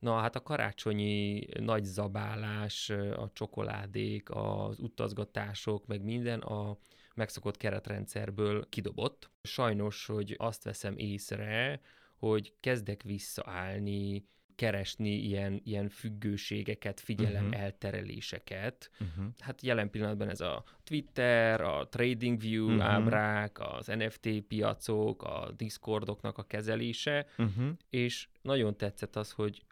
Na 0.05 0.19
hát 0.19 0.35
a 0.35 0.41
karácsonyi 0.43 1.45
nagy 1.59 1.83
zabálás, 1.83 2.89
a 3.15 3.29
csokoládék, 3.33 4.29
az 4.29 4.79
utazgatások, 4.79 5.85
meg 5.87 6.03
minden 6.03 6.39
a 6.39 6.77
megszokott 7.15 7.57
keretrendszerből 7.57 8.69
kidobott. 8.69 9.29
Sajnos, 9.43 10.05
hogy 10.05 10.35
azt 10.37 10.63
veszem 10.63 10.97
észre, 10.97 11.81
hogy 12.17 12.53
kezdek 12.59 13.01
visszaállni, 13.03 14.25
keresni 14.55 15.09
ilyen, 15.09 15.61
ilyen 15.63 15.89
függőségeket, 15.89 16.99
figyelem 16.99 17.45
Mhm. 17.45 17.53
eltereléseket. 17.53 18.91
Uh-huh. 18.99 19.25
Hát 19.39 19.61
jelen 19.61 19.89
pillanatban 19.89 20.29
ez 20.29 20.41
a 20.41 20.63
Twitter, 20.83 21.61
a 21.61 21.87
TradingView 21.89 22.69
Mhm. 22.69 22.81
ábrák, 22.81 23.59
az 23.59 23.87
NFT 23.87 24.41
piacok, 24.47 25.23
a 25.23 25.51
Discordoknak 25.55 26.37
a 26.37 26.43
kezelése, 26.43 27.25
Uh-huh. 27.37 27.69
és 27.89 28.27
nagyon 28.41 28.77
tetszett 28.77 29.15
az, 29.15 29.31
hogy 29.31 29.63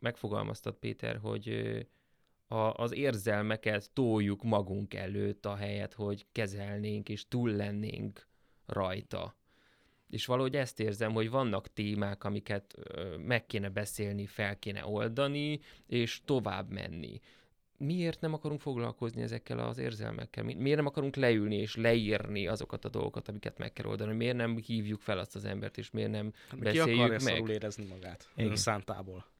megfogalmaztad, 0.00 0.74
Péter, 0.74 1.16
hogy 1.16 1.48
a, 2.48 2.56
az 2.56 2.92
érzelmeket 2.94 3.90
toljuk 3.92 4.42
magunk 4.42 4.94
előtt, 4.94 5.46
a 5.46 5.54
helyet, 5.56 5.92
hogy 5.92 6.26
kezelnénk 6.32 7.08
és 7.08 7.28
túl 7.28 7.50
lennénk 7.50 8.26
rajta. 8.66 9.36
És 10.10 10.26
valahogy 10.26 10.56
ezt 10.56 10.80
érzem, 10.80 11.12
hogy 11.12 11.30
vannak 11.30 11.72
témák, 11.72 12.24
amiket 12.24 12.74
meg 13.26 13.46
kéne 13.46 13.68
beszélni, 13.68 14.26
fel 14.26 14.58
kéne 14.58 14.86
oldani, 14.86 15.60
és 15.86 16.20
tovább 16.24 16.70
menni. 16.70 17.20
Miért 17.76 18.20
nem 18.20 18.34
akarunk 18.34 18.60
foglalkozni 18.60 19.22
ezekkel 19.22 19.58
az 19.58 19.78
érzelmekkel? 19.78 20.44
Mi- 20.44 20.54
Miért 20.54 20.76
nem 20.76 20.86
akarunk 20.86 21.16
leülni 21.16 21.56
és 21.56 21.76
leírni 21.76 22.46
azokat 22.46 22.84
a 22.84 22.88
dolgokat, 22.88 23.28
amiket 23.28 23.58
meg 23.58 23.72
kell 23.72 23.86
oldani? 23.86 24.14
Miért 24.14 24.36
nem 24.36 24.56
hívjuk 24.56 25.00
fel 25.00 25.18
azt 25.18 25.34
az 25.36 25.44
embert, 25.44 25.78
és 25.78 25.90
miért 25.90 26.10
nem 26.10 26.32
Hát, 26.48 26.58
ki 26.58 26.64
Beszéljük 26.64 27.04
akarja 27.04 27.40
meg. 27.40 27.48
érezni 27.48 27.84
magát 27.84 28.28
Igen. 28.36 28.56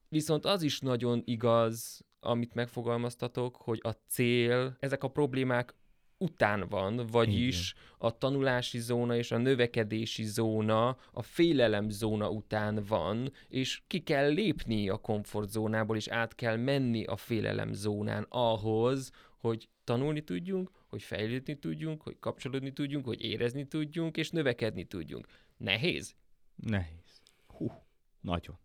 Viszont 0.08 0.44
az 0.44 0.62
is 0.62 0.80
nagyon 0.80 1.22
igaz, 1.24 2.04
amit 2.20 2.54
megfogalmaztatok, 2.54 3.56
hogy 3.56 3.80
a 3.82 3.90
cél, 3.90 4.76
ezek 4.80 5.02
a 5.04 5.08
problémák 5.08 5.74
után 6.18 6.68
van, 6.68 7.06
vagyis 7.10 7.74
a 7.98 8.18
tanulási 8.18 8.78
zóna 8.78 9.16
és 9.16 9.30
a 9.30 9.36
növekedési 9.36 10.24
zóna, 10.24 10.96
a 11.12 11.22
félelem 11.22 11.88
zóna 11.88 12.30
után 12.30 12.84
van, 12.88 13.32
és 13.48 13.82
ki 13.86 14.02
kell 14.02 14.28
lépni 14.28 14.88
a 14.88 14.96
komfortzónából, 14.96 15.96
és 15.96 16.08
át 16.08 16.34
kell 16.34 16.56
menni 16.56 17.04
a 17.04 17.16
félelem 17.16 17.72
zónán 17.72 18.26
ahhoz, 18.28 19.10
hogy 19.38 19.68
tanulni 19.84 20.20
tudjunk, 20.20 20.70
hogy 20.86 21.02
fejlődni 21.02 21.58
tudjunk, 21.58 22.02
hogy 22.02 22.16
kapcsolódni 22.20 22.72
tudjunk, 22.72 23.04
hogy 23.04 23.22
érezni 23.22 23.66
tudjunk, 23.66 24.16
és 24.16 24.30
növekedni 24.30 24.84
tudjunk. 24.84 25.26
Nehéz? 25.56 26.14
Nehéz. 26.56 27.22
Hú, 27.46 27.72
nagyon. 28.20 28.58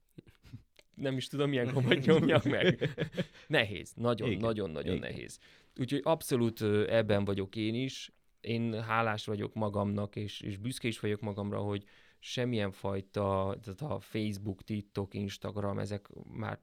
Nem 0.96 1.18
is 1.18 1.28
tudom, 1.28 1.50
milyen 1.50 1.74
gombot 1.74 2.06
nyomjak 2.06 2.44
meg. 2.44 2.90
Nehéz, 3.48 3.94
nagyon, 3.96 4.28
Igen, 4.28 4.40
nagyon, 4.40 4.70
nagyon 4.70 4.96
igen. 4.96 5.10
nehéz. 5.12 5.40
Úgyhogy 5.78 6.02
abszolút 6.04 6.62
ebben 6.88 7.26
vagyok 7.26 7.56
én 7.56 7.76
is. 7.76 8.12
Én 8.42 8.82
hálás 8.82 9.26
vagyok 9.26 9.54
magamnak, 9.54 10.16
és, 10.16 10.42
és 10.42 10.58
büszke 10.58 10.88
is 10.88 11.00
vagyok 11.00 11.22
magamra, 11.22 11.60
hogy 11.60 11.84
semmilyen 12.20 12.72
fajta, 12.72 13.58
tehát 13.62 13.82
a 13.82 14.00
Facebook, 14.00 14.64
TikTok, 14.64 15.14
Instagram, 15.14 15.80
ezek 15.80 16.10
már 16.24 16.60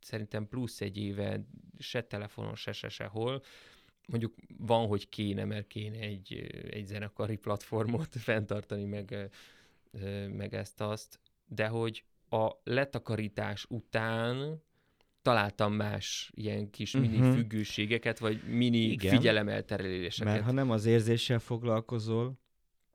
szerintem 0.00 0.48
plusz 0.48 0.80
egy 0.80 0.96
éve 0.96 1.46
se 1.78 2.02
telefonon, 2.02 2.54
se, 2.54 2.72
se 2.72 2.88
sehol. 2.88 3.42
Mondjuk 4.06 4.34
van, 4.58 4.86
hogy 4.86 5.08
kéne, 5.08 5.44
mert 5.44 5.66
kéne 5.66 5.98
egy, 5.98 6.32
egy 6.70 6.86
zenekari 6.86 7.36
platformot 7.36 8.16
fenntartani, 8.28 8.84
meg, 8.84 9.30
meg 10.28 10.54
ezt-azt, 10.54 11.20
de 11.46 11.66
hogy 11.66 12.04
a 12.30 12.60
letakarítás 12.64 13.66
után 13.68 14.62
találtam 15.22 15.72
más 15.72 16.30
ilyen 16.34 16.70
kis 16.70 16.92
mini 16.92 17.16
Mhm. 17.18 17.32
függőségeket, 17.32 18.18
vagy 18.18 18.42
mini 18.48 18.78
Igen. 18.78 19.10
figyelemeltereléseket. 19.10 20.32
Mert 20.32 20.44
ha 20.44 20.52
nem 20.52 20.70
az 20.70 20.86
érzéssel 20.86 21.38
foglalkozol, 21.38 22.38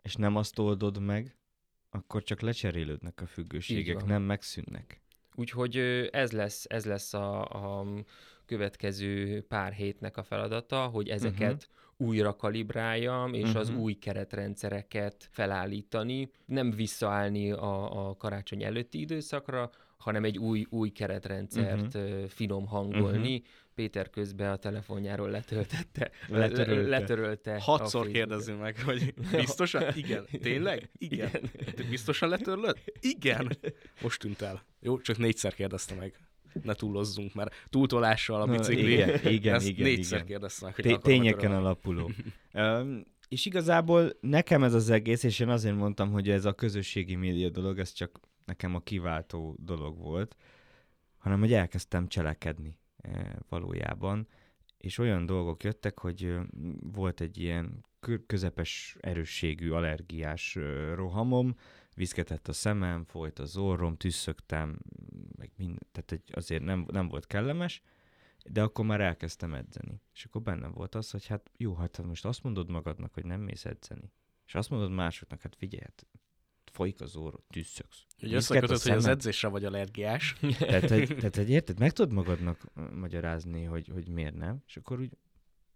és 0.02 0.16
nem 0.16 0.36
azt 0.36 0.60
oldod 0.60 1.00
meg, 1.00 1.38
akkor 1.90 2.24
csak 2.24 2.42
lecserélődnek 2.42 3.22
a 3.22 3.26
függőségek, 3.26 4.06
nem 4.06 4.22
megszűnnek. 4.22 5.02
Úgyhogy 5.36 5.78
ez 6.12 6.32
lesz, 6.32 6.66
ez 6.70 6.86
lesz 6.86 7.14
a, 7.14 7.44
a 7.80 7.86
következő 8.46 9.42
pár 9.42 9.74
hétnek 9.74 10.18
a 10.18 10.24
feladata, 10.24 10.86
hogy 10.86 11.10
ezeket 11.10 11.54
uh-huh. 11.54 11.85
Újra 11.98 12.36
kalibráljam, 12.36 13.34
és 13.34 13.44
uh-huh. 13.44 13.60
az 13.60 13.70
Mhm. 13.70 13.80
új 13.80 13.94
keretrendszereket 13.94 15.28
felállítani, 15.32 16.32
nem 16.46 16.72
visszaállni 16.72 17.52
a, 17.52 18.08
a 18.10 18.16
karácsony 18.16 18.64
előtti 18.64 19.00
időszakra, 19.00 19.70
hanem 19.98 20.24
egy 20.24 20.38
új, 20.38 20.66
új 20.70 20.90
keretrendszert 20.90 21.96
uh-huh. 21.96 22.26
finom 22.28 22.66
hangolni. 22.68 23.34
Uh-huh. 23.36 23.48
Péter 23.76 24.10
közben 24.10 24.52
a 24.52 24.56
telefonjáról 24.56 25.30
letöltette, 25.30 26.12
Letörölte. 26.28 26.82
le- 26.82 27.00
letörölte. 27.00 27.60
Hatszor 27.62 28.08
kérdezzünk 28.08 28.62
meg, 28.62 28.82
hogy 28.82 29.14
biztosan? 29.32 29.84
Igen. 29.96 30.26
Tényleg? 30.42 30.90
Igen. 30.98 31.32
Te 31.76 31.84
biztosan 31.90 32.30
letörlöd? 32.30 32.78
Igen. 33.00 33.58
Most 34.02 34.20
tűnt 34.20 34.42
el. 34.42 34.64
Jó, 34.80 35.00
csak 35.00 35.18
négyszer 35.18 35.54
kérdezte 35.54 35.96
meg. 35.96 36.14
Ne 36.64 36.74
túlozzunk, 36.74 37.34
mert 37.34 37.56
túltolással 37.70 38.42
a 38.42 38.46
bicikli. 38.46 38.92
igen, 38.92 39.20
igen, 39.26 39.56
ezt 39.56 39.68
igen, 39.68 39.88
négyszer 39.88 40.18
igen. 40.18 40.28
kérdezte 40.28 40.66
meg, 40.66 40.76
hogy 40.76 40.84
Té- 40.84 41.02
tényeken 41.02 41.52
alapuló. 41.52 42.12
És 43.30 43.46
igazából 43.46 44.18
nekem 44.20 44.64
ez 44.64 44.74
az 44.74 44.90
egész, 44.90 45.24
és 45.24 45.40
én 45.40 45.50
azért 45.50 45.76
mondtam, 45.76 46.12
hogy 46.12 46.30
ez 46.30 46.46
a 46.46 46.54
közösségi 46.54 47.16
média 47.16 47.50
dolog, 47.50 47.80
ez 47.80 47.92
csak 47.92 48.20
nekem 48.46 48.76
a 48.76 48.80
kiváltó 48.80 49.56
dolog 49.60 49.98
volt, 49.98 50.36
hanem 51.18 51.40
hogy 51.40 51.54
elkezdtem 51.54 52.08
cselekedni 52.08 52.78
eh, 52.98 53.26
valójában, 53.50 54.28
és 54.78 54.98
olyan 54.98 55.26
dolgok 55.26 55.64
jöttek, 55.64 56.00
hogy 56.00 56.36
volt 56.80 57.22
egy 57.22 57.38
ilyen 57.38 57.86
kö- 58.00 58.26
közepes 58.26 58.98
erősségű 59.00 59.72
allergiás 59.72 60.58
rohamom, 60.94 61.56
viszketett 61.96 62.48
a 62.48 62.54
szemem, 62.54 63.04
folyt 63.04 63.40
az 63.40 63.58
orrom, 63.58 63.98
tüsszögtem, 63.98 64.78
meg 65.58 65.68
mind, 65.68 65.80
tehát 65.92 66.12
egy, 66.12 66.30
azért 66.32 66.64
nem, 66.64 66.86
nem 66.92 67.08
volt 67.08 67.28
kellemes, 67.28 67.82
de 68.46 68.62
akkor 68.62 68.86
már 68.86 69.02
elkezdtem 69.02 69.54
edzeni. 69.54 70.02
És 70.14 70.26
akkor 70.26 70.42
bennem 70.42 70.72
volt 70.72 70.96
az, 70.96 71.12
hogy 71.12 71.26
hát 71.26 71.52
jó, 71.58 71.76
hát 71.76 72.04
most 72.04 72.26
azt 72.26 72.44
mondod 72.44 72.70
magadnak, 72.70 73.14
hogy 73.14 73.26
nem 73.26 73.42
mész 73.42 73.66
edzeni, 73.66 74.12
és 74.46 74.56
azt 74.56 74.70
mondod 74.70 74.92
másoknak, 74.92 75.42
hát 75.42 75.56
figyelj, 75.56 75.84
hát 75.84 76.06
folyik 76.72 77.02
az 77.02 77.16
orrod, 77.16 77.44
tüsszögsz. 77.50 78.06
Hogy 78.20 78.32
viszket 78.32 78.34
a 78.34 78.38
összekötött, 78.38 78.82
hogy 78.82 78.92
az 78.92 79.06
edzésre 79.06 79.48
vagy 79.48 79.66
allergiás. 79.66 80.36
Tehát, 80.58 80.90
hogy, 80.90 81.08
tehát, 81.20 81.36
hogy 81.36 81.50
érted, 81.50 81.80
meg 81.80 81.92
tudod 81.92 82.14
magadnak 82.14 82.66
magyarázni, 82.94 83.64
hogy, 83.64 83.88
hogy 83.88 84.08
miért 84.08 84.36
nem, 84.36 84.64
és 84.68 84.78
akkor 84.78 85.00
úgy 85.00 85.18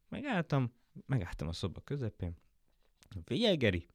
megálltam, 0.09 0.73
megálltam 1.05 1.47
a 1.47 1.53
szoba 1.53 1.81
közepén. 1.81 2.37
Figyelj, 3.25 3.55
Geri, 3.55 3.87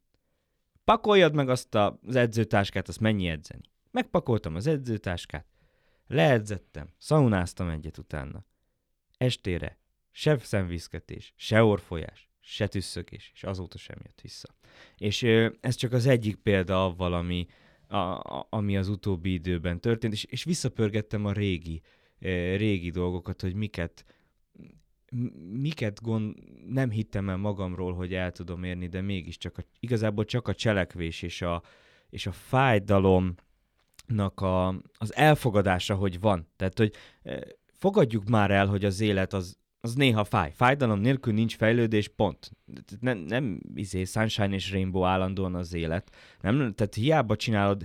pakoljad 0.85 1.35
meg 1.35 1.49
azt 1.49 1.75
az 1.75 2.17
edzőtáskát, 2.17 2.89
azt 2.89 3.01
mennyi 3.01 3.27
edzeni. 3.29 3.63
Megpakoltam 3.91 4.55
az 4.55 4.67
edzőtáskát, 4.67 5.47
leedzettem, 6.07 6.89
szaunáztam 6.99 7.69
egyet 7.69 7.99
utána. 7.99 8.45
Estére 9.17 9.79
se 10.11 10.39
szemviszketés, 10.39 11.33
se 11.37 11.63
orfolyás, 11.63 12.31
se 12.41 12.67
tüsszögés, 12.67 13.31
és 13.35 13.45
azóta 13.45 13.79
sem 13.79 13.97
jött 14.05 14.21
vissza. 14.21 14.49
És 14.97 15.23
ö, 15.23 15.49
ez 15.61 15.75
csak 15.75 15.93
az 15.93 16.07
egyik 16.07 16.37
példa 16.37 16.85
avval, 16.85 17.15
ami, 17.15 17.47
a, 17.89 17.97
a, 17.97 18.47
ami 18.51 18.77
az 18.77 18.89
utóbbi 18.89 19.33
időben 19.33 19.81
történt, 19.81 20.13
és, 20.13 20.25
és 20.25 20.45
visszapörgettem 20.45 21.25
a 21.25 21.33
régi, 21.33 21.83
eh, 22.19 22.57
régi 22.57 22.91
dolgokat, 22.91 23.41
hogy 23.41 23.55
miket, 23.55 24.05
miket 25.51 26.03
gond, 26.03 26.35
nem 26.67 26.91
hittem 26.91 27.29
el 27.29 27.37
magamról, 27.37 27.95
hogy 27.95 28.15
el 28.15 28.33
tudom 28.33 28.65
érni, 28.65 28.87
de 28.87 29.01
mégiscsak 29.01 29.59
a, 29.59 29.63
igazából 29.81 30.25
csak 30.25 30.49
a 30.49 30.55
cselekvés 30.55 31.23
és 31.23 31.43
a, 31.43 31.63
és 32.11 32.27
a 32.27 32.33
fájdalomnak 34.07 34.41
a, 34.41 34.69
az 34.99 35.15
elfogadása, 35.15 35.95
hogy 35.95 36.21
van. 36.21 36.47
Tehát, 36.57 36.79
hogy 36.79 36.93
eh, 37.23 37.39
fogadjuk 37.73 38.29
már 38.29 38.51
el, 38.51 38.67
hogy 38.67 38.85
az 38.85 39.01
élet 39.01 39.33
az, 39.33 39.59
az 39.81 39.95
néha 39.95 40.25
fáj. 40.25 40.53
Fájdalom 40.53 41.01
nélkül 41.01 41.33
nincs 41.33 41.57
fejlődés, 41.57 42.09
pont. 42.09 42.51
Nem, 43.01 43.19
nem 43.19 43.61
izé, 43.75 44.05
sunshine 44.05 44.55
és 44.55 44.73
rainbow 44.73 45.05
állandóan 45.05 45.55
az 45.55 45.75
élet. 45.75 46.11
Nem, 46.41 46.75
tehát 46.75 46.95
hiába 46.95 47.37
csinálod 47.37 47.85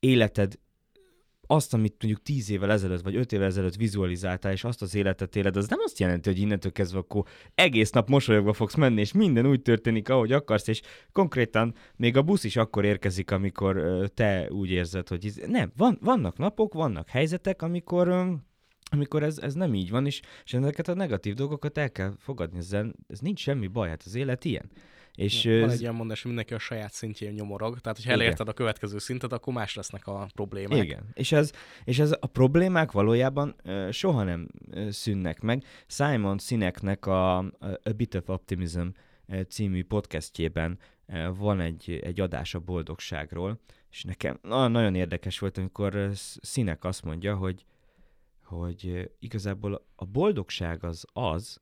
életed 0.00 0.58
azt, 1.46 1.74
amit 1.74 1.96
mondjuk 2.00 2.22
tíz 2.22 2.50
évvel 2.50 2.70
ezelőtt, 2.70 3.02
vagy 3.02 3.16
öt 3.16 3.32
évvel 3.32 3.46
ezelőtt 3.46 3.74
vizualizáltál, 3.74 4.52
és 4.52 4.64
azt 4.64 4.82
az 4.82 4.94
életet 4.94 5.36
éled, 5.36 5.56
az 5.56 5.68
nem 5.68 5.78
azt 5.84 5.98
jelenti, 5.98 6.28
hogy 6.28 6.38
innentől 6.38 6.72
kezdve 6.72 6.98
akkor 6.98 7.24
egész 7.54 7.90
nap 7.90 8.08
mosolyogva 8.08 8.52
fogsz 8.52 8.74
menni, 8.74 9.00
és 9.00 9.12
minden 9.12 9.46
úgy 9.46 9.62
történik, 9.62 10.08
ahogy 10.08 10.32
akarsz, 10.32 10.68
és 10.68 10.80
konkrétan 11.12 11.74
még 11.96 12.16
a 12.16 12.22
busz 12.22 12.44
is 12.44 12.56
akkor 12.56 12.84
érkezik, 12.84 13.30
amikor 13.30 14.04
te 14.14 14.46
úgy 14.50 14.70
érzed, 14.70 15.08
hogy 15.08 15.32
nem, 15.46 15.72
van, 15.76 15.98
vannak 16.00 16.38
napok, 16.38 16.74
vannak 16.74 17.08
helyzetek, 17.08 17.62
amikor 17.62 18.34
amikor 18.90 19.22
ez, 19.22 19.38
ez 19.38 19.54
nem 19.54 19.74
így 19.74 19.90
van, 19.90 20.06
és, 20.06 20.20
és 20.44 20.54
ezeket 20.54 20.88
a 20.88 20.94
negatív 20.94 21.34
dolgokat 21.34 21.78
el 21.78 21.92
kell 21.92 22.14
fogadni, 22.18 22.58
ezzel, 22.58 22.92
ez 23.08 23.18
nincs 23.18 23.40
semmi 23.40 23.66
baj, 23.66 23.88
hát 23.88 24.02
az 24.04 24.14
élet 24.14 24.44
ilyen. 24.44 24.70
És 25.16 25.44
Ja, 25.44 25.60
van 25.60 25.70
egy 25.70 25.80
ilyen 25.80 25.94
mondás, 25.94 26.18
hogy 26.22 26.26
mindenki 26.26 26.54
a 26.54 26.58
saját 26.58 26.92
szintjén 26.92 27.32
nyomorog, 27.32 27.78
tehát 27.78 27.98
Igen. 27.98 28.12
elérted 28.12 28.48
a 28.48 28.52
következő 28.52 28.98
szintet, 28.98 29.32
akkor 29.32 29.52
más 29.52 29.74
lesznek 29.74 30.06
a 30.06 30.28
problémák. 30.34 30.84
Igen, 30.84 31.08
és 31.12 31.32
ez, 31.32 31.52
és 31.84 31.98
ez 31.98 32.16
a 32.20 32.26
problémák 32.26 32.92
valójában 32.92 33.54
ö, 33.62 33.88
soha 33.90 34.22
nem 34.22 34.48
ö, 34.70 34.90
szűnnek 34.90 35.40
meg. 35.40 35.64
Simon 35.86 36.38
Sineknek 36.38 37.06
a, 37.06 37.36
a 37.38 37.90
Bit 37.96 38.14
of 38.14 38.28
Optimism 38.28 38.86
ö, 39.26 39.40
című 39.40 39.84
podcastjében 39.84 40.78
ö, 41.06 41.28
van 41.36 41.60
egy, 41.60 42.00
egy 42.02 42.20
adás 42.20 42.54
a 42.54 42.58
boldogságról, 42.58 43.60
és 43.90 44.04
nekem 44.04 44.38
na, 44.42 44.68
nagyon 44.68 44.94
érdekes 44.94 45.38
volt, 45.38 45.58
amikor 45.58 46.10
Sinek 46.42 46.84
azt 46.84 47.04
mondja, 47.04 47.36
hogy, 47.36 47.64
hogy 48.42 49.10
igazából 49.18 49.86
a 49.94 50.04
boldogság 50.04 50.84
az 50.84 51.04
az, 51.12 51.60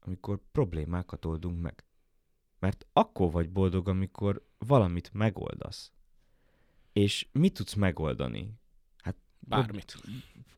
amikor 0.00 0.38
problémákat 0.52 1.24
oldunk 1.24 1.60
meg. 1.60 1.84
Mert 2.62 2.86
akkor 2.92 3.30
vagy 3.30 3.50
boldog, 3.50 3.88
amikor 3.88 4.42
valamit 4.58 5.10
megoldasz. 5.12 5.92
És 6.92 7.26
mit 7.32 7.54
tudsz 7.54 7.74
megoldani? 7.74 8.60
Bármit. 9.48 9.96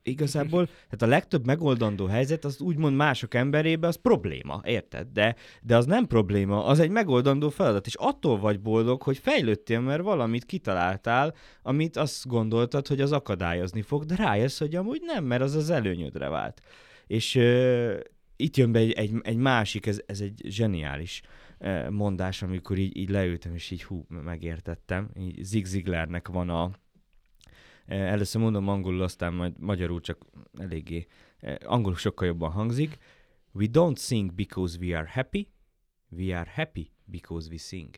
Igazából, 0.03 0.69
hát 0.91 1.03
a 1.03 1.07
legtöbb 1.07 1.47
megoldandó 1.47 2.07
helyzet 2.07 2.45
az 2.45 2.61
úgymond 2.61 2.97
mások 2.97 3.35
emberébe, 3.35 3.87
az 3.87 3.97
probléma, 3.97 4.61
érted? 4.65 5.09
De, 5.13 5.37
de 5.63 5.77
az 5.77 5.87
nem 5.87 6.07
probléma, 6.07 6.65
az 6.65 6.79
egy 6.79 6.91
megoldandó 6.91 7.49
feladat, 7.49 7.87
és 7.87 7.95
attól 7.95 8.39
vagy 8.39 8.61
boldog, 8.61 9.03
hogy 9.03 9.19
fejlődtél, 9.19 9.81
mert 9.81 10.03
valamit 10.03 10.45
kitaláltál, 10.45 11.35
amit 11.63 11.97
azt 11.97 12.27
gondoltad, 12.27 12.87
hogy 12.87 13.01
az 13.01 13.13
akadályozni 13.13 13.83
fog, 13.83 14.05
de 14.05 14.17
rájössz, 14.17 14.59
hogy 14.59 14.75
amúgy 14.75 15.01
nem, 15.05 15.25
mert 15.25 15.43
az 15.43 15.55
az 15.55 15.71
előnyödre 15.71 16.29
vált. 16.29 16.61
És 17.07 17.35
ö, 17.35 17.99
itt 18.37 18.57
jön 18.57 18.73
be 18.73 18.79
egy, 18.79 18.93
egy, 18.93 19.13
egy 19.23 19.37
másik, 19.37 19.87
ez, 19.87 20.01
ez 20.07 20.21
egy 20.21 20.41
zseniális 20.45 21.23
ö, 21.23 21.44
mondás, 21.91 22.43
amikor 22.43 22.79
így, 22.79 22.97
így 22.97 23.09
leültem, 23.09 23.55
és 23.55 23.71
így 23.71 23.85
hú, 23.85 24.05
megértettem. 24.09 25.11
Így 25.19 25.45
Zig 25.45 25.65
Ziglarnek 25.65 26.29
van 26.29 26.49
a, 26.49 26.71
Először 27.87 28.41
mondom 28.41 28.69
angolul, 28.69 29.03
aztán 29.03 29.35
majd 29.35 29.53
magyarul 29.59 30.01
csak 30.01 30.27
eléggé. 30.59 31.07
Angolul 31.65 31.97
sokkal 31.97 32.27
jobban 32.27 32.51
hangzik. 32.51 32.99
We 33.53 33.67
don't 33.73 33.99
sing 33.99 34.33
because 34.33 34.79
we 34.81 34.99
are 34.99 35.09
happy. 35.13 35.49
We 36.09 36.39
are 36.39 36.51
happy 36.55 36.91
because 37.05 37.49
we 37.51 37.57
sing. 37.57 37.89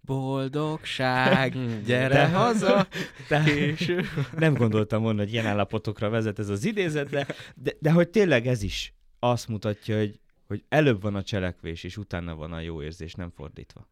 Boldogság, 0.00 1.52
gyere 1.86 2.14
De- 2.14 2.28
haza, 2.28 2.88
Tehát 3.28 3.54
késő. 3.54 4.04
nem 4.38 4.54
gondoltam 4.54 5.02
volna, 5.02 5.18
hogy 5.20 5.32
ilyen 5.32 5.46
állapotokra 5.46 6.08
vezet 6.08 6.38
ez 6.38 6.48
az 6.48 6.64
idézet, 6.64 7.10
de, 7.10 7.26
de, 7.54 7.72
de 7.78 7.90
hogy 7.92 8.08
tényleg 8.08 8.46
ez 8.46 8.62
is 8.62 8.94
azt 9.18 9.48
mutatja, 9.48 9.98
hogy, 9.98 10.20
hogy 10.46 10.64
előbb 10.68 11.02
van 11.02 11.14
a 11.14 11.22
cselekvés, 11.22 11.84
és 11.84 11.96
utána 11.96 12.34
van 12.34 12.52
a 12.52 12.60
jó 12.60 12.82
érzés, 12.82 13.14
nem 13.14 13.30
fordítva. 13.30 13.88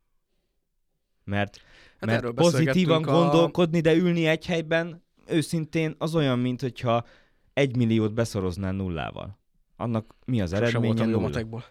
Mert, 1.24 1.60
Hát 2.00 2.10
mert 2.10 2.34
pozitívan 2.34 3.04
a- 3.04 3.12
gondolkodni, 3.12 3.80
de 3.80 3.94
ülni 3.94 4.26
egy 4.26 4.46
helyben, 4.46 5.02
őszintén 5.26 5.94
az 5.98 6.14
olyan, 6.14 6.38
mint 6.38 6.60
hogyha 6.60 7.06
egy 7.52 7.76
milliót 7.76 8.14
beszoroznál 8.14 8.72
nullával. 8.72 9.38
Annak 9.76 10.14
mi 10.24 10.40
az 10.40 10.48
Sosem 10.50 10.64
eredménye? 10.64 10.86
voltam 10.94 11.10
jó 11.10 11.20
matekból. 11.20 11.64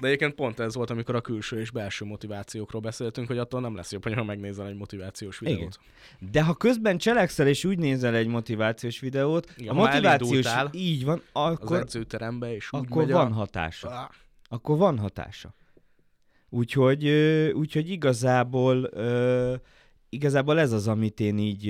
De 0.00 0.06
egyébként 0.06 0.34
pont 0.34 0.60
ez 0.60 0.74
volt, 0.74 0.90
amikor 0.90 1.14
a 1.14 1.20
külső 1.20 1.60
és 1.60 1.70
belső 1.70 2.04
motivációkról 2.04 2.80
beszéltünk, 2.80 3.26
hogy 3.26 3.38
attól 3.38 3.60
nem 3.60 3.74
lesz 3.74 3.92
jobb, 3.92 4.02
hogyha 4.02 4.24
megnézel 4.24 4.66
egy 4.66 4.76
motivációs 4.76 5.38
videót. 5.38 5.78
Igen. 6.20 6.32
De 6.32 6.42
ha 6.42 6.54
közben 6.54 6.98
cselekszel, 6.98 7.46
és 7.46 7.64
úgy 7.64 7.78
nézel 7.78 8.14
egy 8.14 8.26
motivációs 8.26 9.00
videót, 9.00 9.52
Igen, 9.56 9.74
a 9.74 9.74
ha 9.74 9.80
motivációs, 9.80 10.46
így 10.72 11.04
van, 11.04 11.22
Az 11.32 11.52
akkor, 11.52 11.78
edzőterembe, 11.78 12.54
és 12.54 12.72
úgy 12.72 12.80
akkor 12.84 13.10
van 13.10 13.32
a... 13.32 13.34
hatása. 13.34 13.88
Ah, 13.88 14.10
akkor 14.48 14.78
van 14.78 14.98
hatása. 14.98 15.54
Úgyhogy, 16.48 17.08
úgyhogy 17.52 17.90
igazából, 17.90 18.90
igazából 20.08 20.60
ez 20.60 20.72
az, 20.72 20.88
amit 20.88 21.20
én 21.20 21.38
így, 21.38 21.66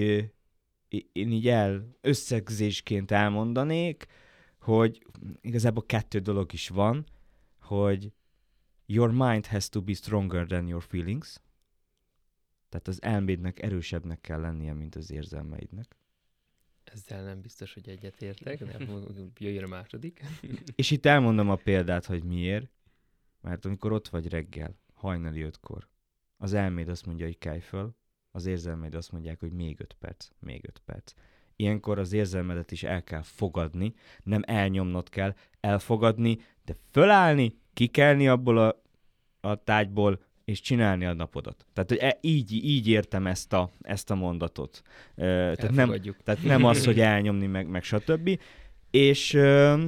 én 1.12 1.32
így 1.32 1.48
el 1.48 1.96
összegzésként 2.00 3.10
elmondanék, 3.10 4.06
hogy 4.60 5.02
igazából 5.40 5.84
kettő 5.86 6.18
dolog 6.18 6.52
is 6.52 6.68
van, 6.68 7.04
hogy 7.62 8.12
your 8.86 9.10
mind 9.10 9.46
has 9.46 9.68
to 9.68 9.82
be 9.82 9.94
stronger 9.94 10.46
than 10.46 10.66
your 10.66 10.82
feelings, 10.82 11.40
tehát 12.68 12.88
az 12.88 13.02
elmédnek 13.02 13.62
erősebbnek 13.62 14.20
kell 14.20 14.40
lennie, 14.40 14.72
mint 14.72 14.94
az 14.94 15.10
érzelmeidnek. 15.10 15.96
Ezzel 16.84 17.24
nem 17.24 17.40
biztos, 17.40 17.74
hogy 17.74 17.88
egyetértek, 17.88 18.64
de 18.64 18.86
jöjjön 19.38 19.64
a 19.64 19.68
második. 19.68 20.22
És 20.74 20.90
itt 20.90 21.06
elmondom 21.06 21.50
a 21.50 21.56
példát, 21.56 22.04
hogy 22.04 22.24
miért. 22.24 22.70
Mert 23.40 23.64
amikor 23.64 23.92
ott 23.92 24.08
vagy 24.08 24.28
reggel, 24.28 24.78
hajnali 24.94 25.42
ötkor, 25.42 25.88
az 26.36 26.52
elméd 26.52 26.88
azt 26.88 27.06
mondja, 27.06 27.26
hogy 27.26 27.38
kelj 27.38 27.60
föl, 27.60 27.94
az 28.30 28.46
érzelmeid 28.46 28.94
azt 28.94 29.12
mondják, 29.12 29.40
hogy 29.40 29.52
még 29.52 29.80
öt 29.80 29.96
perc, 29.98 30.28
még 30.38 30.64
öt 30.68 30.82
perc. 30.84 31.12
Ilyenkor 31.56 31.98
az 31.98 32.12
érzelmedet 32.12 32.70
is 32.70 32.82
el 32.82 33.04
kell 33.04 33.22
fogadni, 33.22 33.94
nem 34.22 34.42
elnyomnod 34.46 35.08
kell, 35.08 35.34
elfogadni, 35.60 36.38
de 36.64 36.76
fölállni, 36.90 37.58
kikelni 37.74 38.28
abból 38.28 38.58
a, 38.58 38.82
a 39.40 39.54
tájból, 39.64 40.20
és 40.44 40.60
csinálni 40.60 41.04
a 41.04 41.12
napodat. 41.12 41.66
Tehát, 41.72 41.88
hogy 41.88 41.98
e, 41.98 42.18
így, 42.20 42.52
így 42.52 42.88
értem 42.88 43.26
ezt 43.26 43.52
a, 43.52 43.70
ezt 43.80 44.10
a 44.10 44.14
mondatot. 44.14 44.82
Ö, 45.14 45.52
tehát 45.56 45.70
nem, 45.70 45.94
tehát 46.24 46.42
nem 46.42 46.64
az, 46.64 46.84
hogy 46.84 47.00
elnyomni, 47.00 47.46
meg, 47.46 47.66
meg 47.66 47.82
stb. 47.82 48.40
És, 48.90 49.34
ö, 49.34 49.84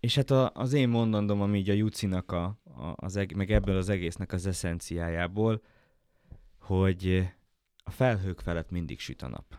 és 0.00 0.14
hát 0.14 0.30
a, 0.30 0.50
az 0.54 0.72
én 0.72 0.88
mondandom, 0.88 1.40
ami 1.40 1.58
így 1.58 1.70
a 1.70 1.72
Jucinak, 1.72 2.32
a, 2.32 2.44
a, 2.64 2.92
az 2.96 3.16
eg, 3.16 3.36
meg 3.36 3.50
ebből 3.50 3.76
az 3.76 3.88
egésznek 3.88 4.32
az 4.32 4.46
eszenciájából, 4.46 5.62
hogy 6.60 7.28
a 7.76 7.90
felhők 7.90 8.40
felett 8.40 8.70
mindig 8.70 8.98
süt 8.98 9.22
a 9.22 9.28
nap. 9.28 9.58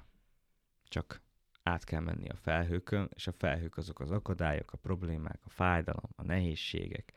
Csak 0.87 1.21
át 1.63 1.83
kell 1.83 1.99
menni 1.99 2.29
a 2.29 2.35
felhőkön, 2.35 3.09
és 3.15 3.27
a 3.27 3.31
felhők 3.31 3.77
azok 3.77 3.99
az 3.99 4.11
akadályok, 4.11 4.73
a 4.73 4.77
problémák, 4.77 5.39
a 5.43 5.49
fájdalom, 5.49 6.09
a 6.15 6.23
nehézségek. 6.23 7.13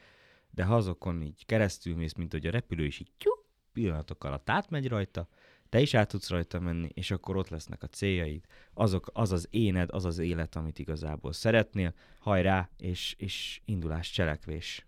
De 0.50 0.64
ha 0.64 0.74
azokon 0.76 1.22
így 1.22 1.46
keresztül 1.46 1.94
mész, 1.96 2.14
mint 2.14 2.32
hogy 2.32 2.46
a 2.46 2.50
repülő 2.50 2.84
is 2.84 3.00
így 3.00 3.10
tyú, 3.18 3.30
pillanatok 3.72 4.24
alatt 4.24 4.50
átmegy 4.50 4.88
rajta, 4.88 5.28
te 5.68 5.80
is 5.80 5.94
át 5.94 6.08
tudsz 6.08 6.30
rajta 6.30 6.60
menni, 6.60 6.88
és 6.94 7.10
akkor 7.10 7.36
ott 7.36 7.48
lesznek 7.48 7.82
a 7.82 7.86
céljaid, 7.86 8.44
azok, 8.74 9.10
az 9.12 9.32
az 9.32 9.48
éned, 9.50 9.88
az 9.92 10.04
az 10.04 10.18
élet, 10.18 10.56
amit 10.56 10.78
igazából 10.78 11.32
szeretnél, 11.32 11.94
hajrá, 12.18 12.70
és, 12.76 13.14
és 13.18 13.60
indulás, 13.64 14.10
cselekvés. 14.10 14.86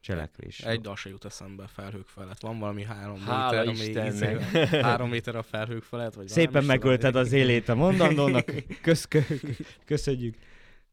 Cselekvés. 0.00 0.60
Egy 0.60 0.80
dal 0.80 0.96
se 0.96 1.08
jut 1.08 1.24
eszembe 1.24 1.66
felhők 1.66 2.06
felett. 2.06 2.40
Van 2.40 2.58
valami 2.58 2.84
három 2.84 3.20
Hála 3.20 3.72
méter, 3.72 4.06
ami 4.06 4.08
izé- 4.14 4.40
három 4.86 5.08
méter 5.08 5.36
a 5.36 5.42
felhők 5.42 5.82
felett? 5.82 6.14
Vagy 6.14 6.28
Szépen 6.28 6.64
megölted 6.64 7.16
az 7.16 7.32
élét 7.32 7.68
a 7.68 7.74
mondandónak. 7.74 8.52
Kösz, 8.82 9.04
kö- 9.04 9.40
köszönjük. 9.84 10.36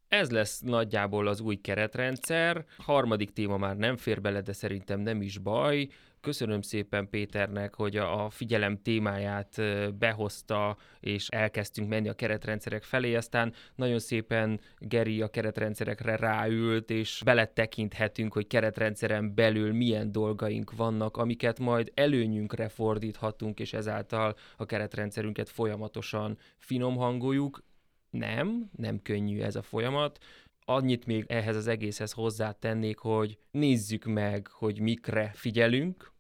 Ez 0.08 0.30
lesz 0.30 0.60
nagyjából 0.60 1.28
az 1.28 1.40
új 1.40 1.56
keretrendszer. 1.56 2.66
Harmadik 2.78 3.34
téma 3.34 3.58
már 3.58 3.78
nem 3.78 3.98
fér 3.98 4.22
bele, 4.22 4.42
de 4.42 4.54
szerintem 4.54 5.00
nem 5.00 5.22
is 5.22 5.38
baj. 5.38 5.88
Köszönöm 6.28 6.62
szépen 6.62 7.10
Péternek, 7.10 7.74
hogy 7.74 7.98
a 7.98 8.30
figyelem 8.30 8.82
témáját 8.82 9.62
behozta, 9.98 10.78
és 11.00 11.28
elkezdtünk 11.28 11.90
menni 11.90 12.10
a 12.10 12.14
keretrendszerek 12.14 12.84
felé. 12.84 13.16
Aztán 13.16 13.54
nagyon 13.76 14.00
szépen 14.00 14.60
Geri 14.78 15.22
a 15.22 15.28
keretrendszerekre 15.28 16.16
ráült, 16.16 16.90
és 16.90 17.22
beletekinthetünk, 17.26 18.34
hogy 18.34 18.48
keretrendszeren 18.48 19.36
belül 19.36 19.74
milyen 19.74 20.12
dolgaink 20.12 20.76
vannak, 20.76 21.18
amiket 21.18 21.60
majd 21.60 21.92
előnyünkre 21.94 22.70
fordíthatunk, 22.70 23.60
és 23.60 23.74
ezáltal 23.74 24.36
a 24.58 24.66
keretrendszerünket 24.66 25.50
folyamatosan 25.50 26.38
finom 26.58 26.96
hangoljuk. 26.96 27.64
Nem, 28.10 28.70
nem 28.76 29.02
könnyű 29.02 29.42
ez 29.42 29.56
a 29.56 29.62
folyamat. 29.62 30.18
Annyit 30.66 31.06
még 31.06 31.26
ehhez 31.28 31.56
az 31.56 31.68
egészhez 31.68 32.12
hozzátennék, 32.12 32.98
hogy 32.98 33.38
nézzük 33.52 34.06
meg, 34.06 34.48
hogy 34.48 34.80
mikre 34.80 35.32
figyelünk, 35.34 36.16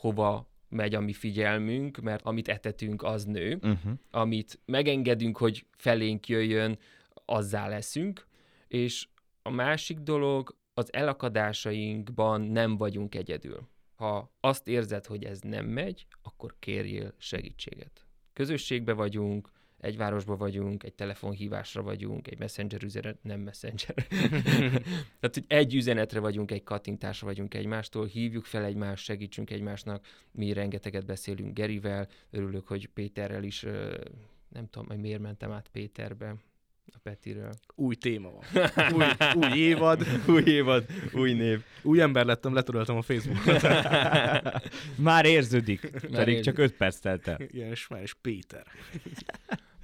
hova 0.00 0.48
megy 0.68 0.94
a 0.94 1.00
mi 1.00 1.12
figyelmünk, 1.12 2.00
mert 2.00 2.24
amit 2.24 2.48
etetünk, 2.48 3.02
az 3.02 3.24
nő. 3.24 3.54
Uh-huh. 3.54 3.92
Amit 4.10 4.60
megengedünk, 4.64 5.36
hogy 5.36 5.66
felénk 5.76 6.28
jöjjön, 6.28 6.78
azzá 7.24 7.68
leszünk. 7.68 8.26
És 8.68 9.08
a 9.42 9.50
másik 9.50 9.98
dolog, 9.98 10.56
az 10.74 10.92
elakadásainkban 10.92 12.40
nem 12.40 12.76
vagyunk 12.76 13.14
egyedül. 13.14 13.68
Ha 13.94 14.32
azt 14.40 14.68
érzed, 14.68 15.06
hogy 15.06 15.24
ez 15.24 15.40
nem 15.40 15.66
megy, 15.66 16.06
akkor 16.22 16.54
kérjél 16.58 17.14
segítséget. 17.18 18.06
Közösségbe 18.32 18.92
vagyunk, 18.92 19.50
egy 19.80 19.96
városba 19.96 20.36
vagyunk, 20.36 20.82
egy 20.82 20.94
telefonhívásra 20.94 21.82
vagyunk, 21.82 22.28
egy 22.28 22.38
messenger 22.38 22.82
üzenet, 22.82 23.22
nem 23.22 23.40
messenger. 23.40 23.94
Tehát, 25.20 25.34
hogy 25.34 25.44
egy 25.46 25.74
üzenetre 25.74 26.20
vagyunk, 26.20 26.50
egy 26.50 26.62
kattintásra 26.62 27.26
vagyunk 27.26 27.54
egymástól, 27.54 28.06
hívjuk 28.06 28.44
fel 28.44 28.64
egymást, 28.64 29.04
segítsünk 29.04 29.50
egymásnak. 29.50 30.06
Mi 30.30 30.52
rengeteget 30.52 31.06
beszélünk 31.06 31.54
Gerivel, 31.54 32.08
örülök, 32.30 32.66
hogy 32.66 32.86
Péterrel 32.86 33.42
is, 33.42 33.62
nem 34.48 34.68
tudom, 34.70 34.88
hogy 34.88 34.98
miért 34.98 35.20
mentem 35.20 35.50
át 35.50 35.68
Péterbe, 35.72 36.36
a 36.94 36.98
Petiről. 37.02 37.52
Új 37.74 37.94
téma 37.94 38.30
van. 38.30 38.44
Új, 38.94 39.04
új 39.34 39.58
évad, 39.58 40.06
új 40.34 40.42
évad, 40.44 40.86
új 41.12 41.32
név. 41.32 41.62
új 41.82 42.00
ember 42.00 42.24
lettem, 42.24 42.54
letöröltem 42.54 42.96
a 42.96 43.02
Facebookot. 43.02 43.62
Már 44.96 45.24
érződik, 45.24 45.80
pedig 45.80 46.12
érződik. 46.12 46.40
csak 46.40 46.58
5 46.58 46.76
perc 46.76 46.98
telt 46.98 47.28
el. 47.28 47.40
Ilyen 47.50 47.70
ismerős 47.70 48.14
Péter. 48.14 48.66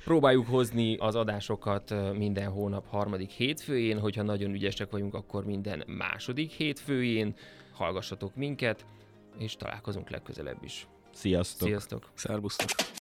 Próbáljuk 0.06 0.46
hozni 0.46 0.96
az 0.96 1.14
adásokat 1.14 1.94
minden 2.16 2.50
hónap 2.50 2.88
harmadik 2.88 3.30
hétfőjén, 3.30 3.98
hogyha 3.98 4.22
nagyon 4.22 4.50
ügyesek 4.50 4.90
vagyunk, 4.90 5.14
akkor 5.14 5.44
minden 5.44 5.84
második 5.86 6.50
hétfőjén. 6.50 7.34
Hallgassatok 7.72 8.34
minket, 8.34 8.86
és 9.38 9.56
találkozunk 9.56 10.10
legközelebb 10.10 10.62
is. 10.62 10.86
Sziasztok! 11.12 11.68
Sziasztok! 11.68 12.10
Szervusztok. 12.14 12.86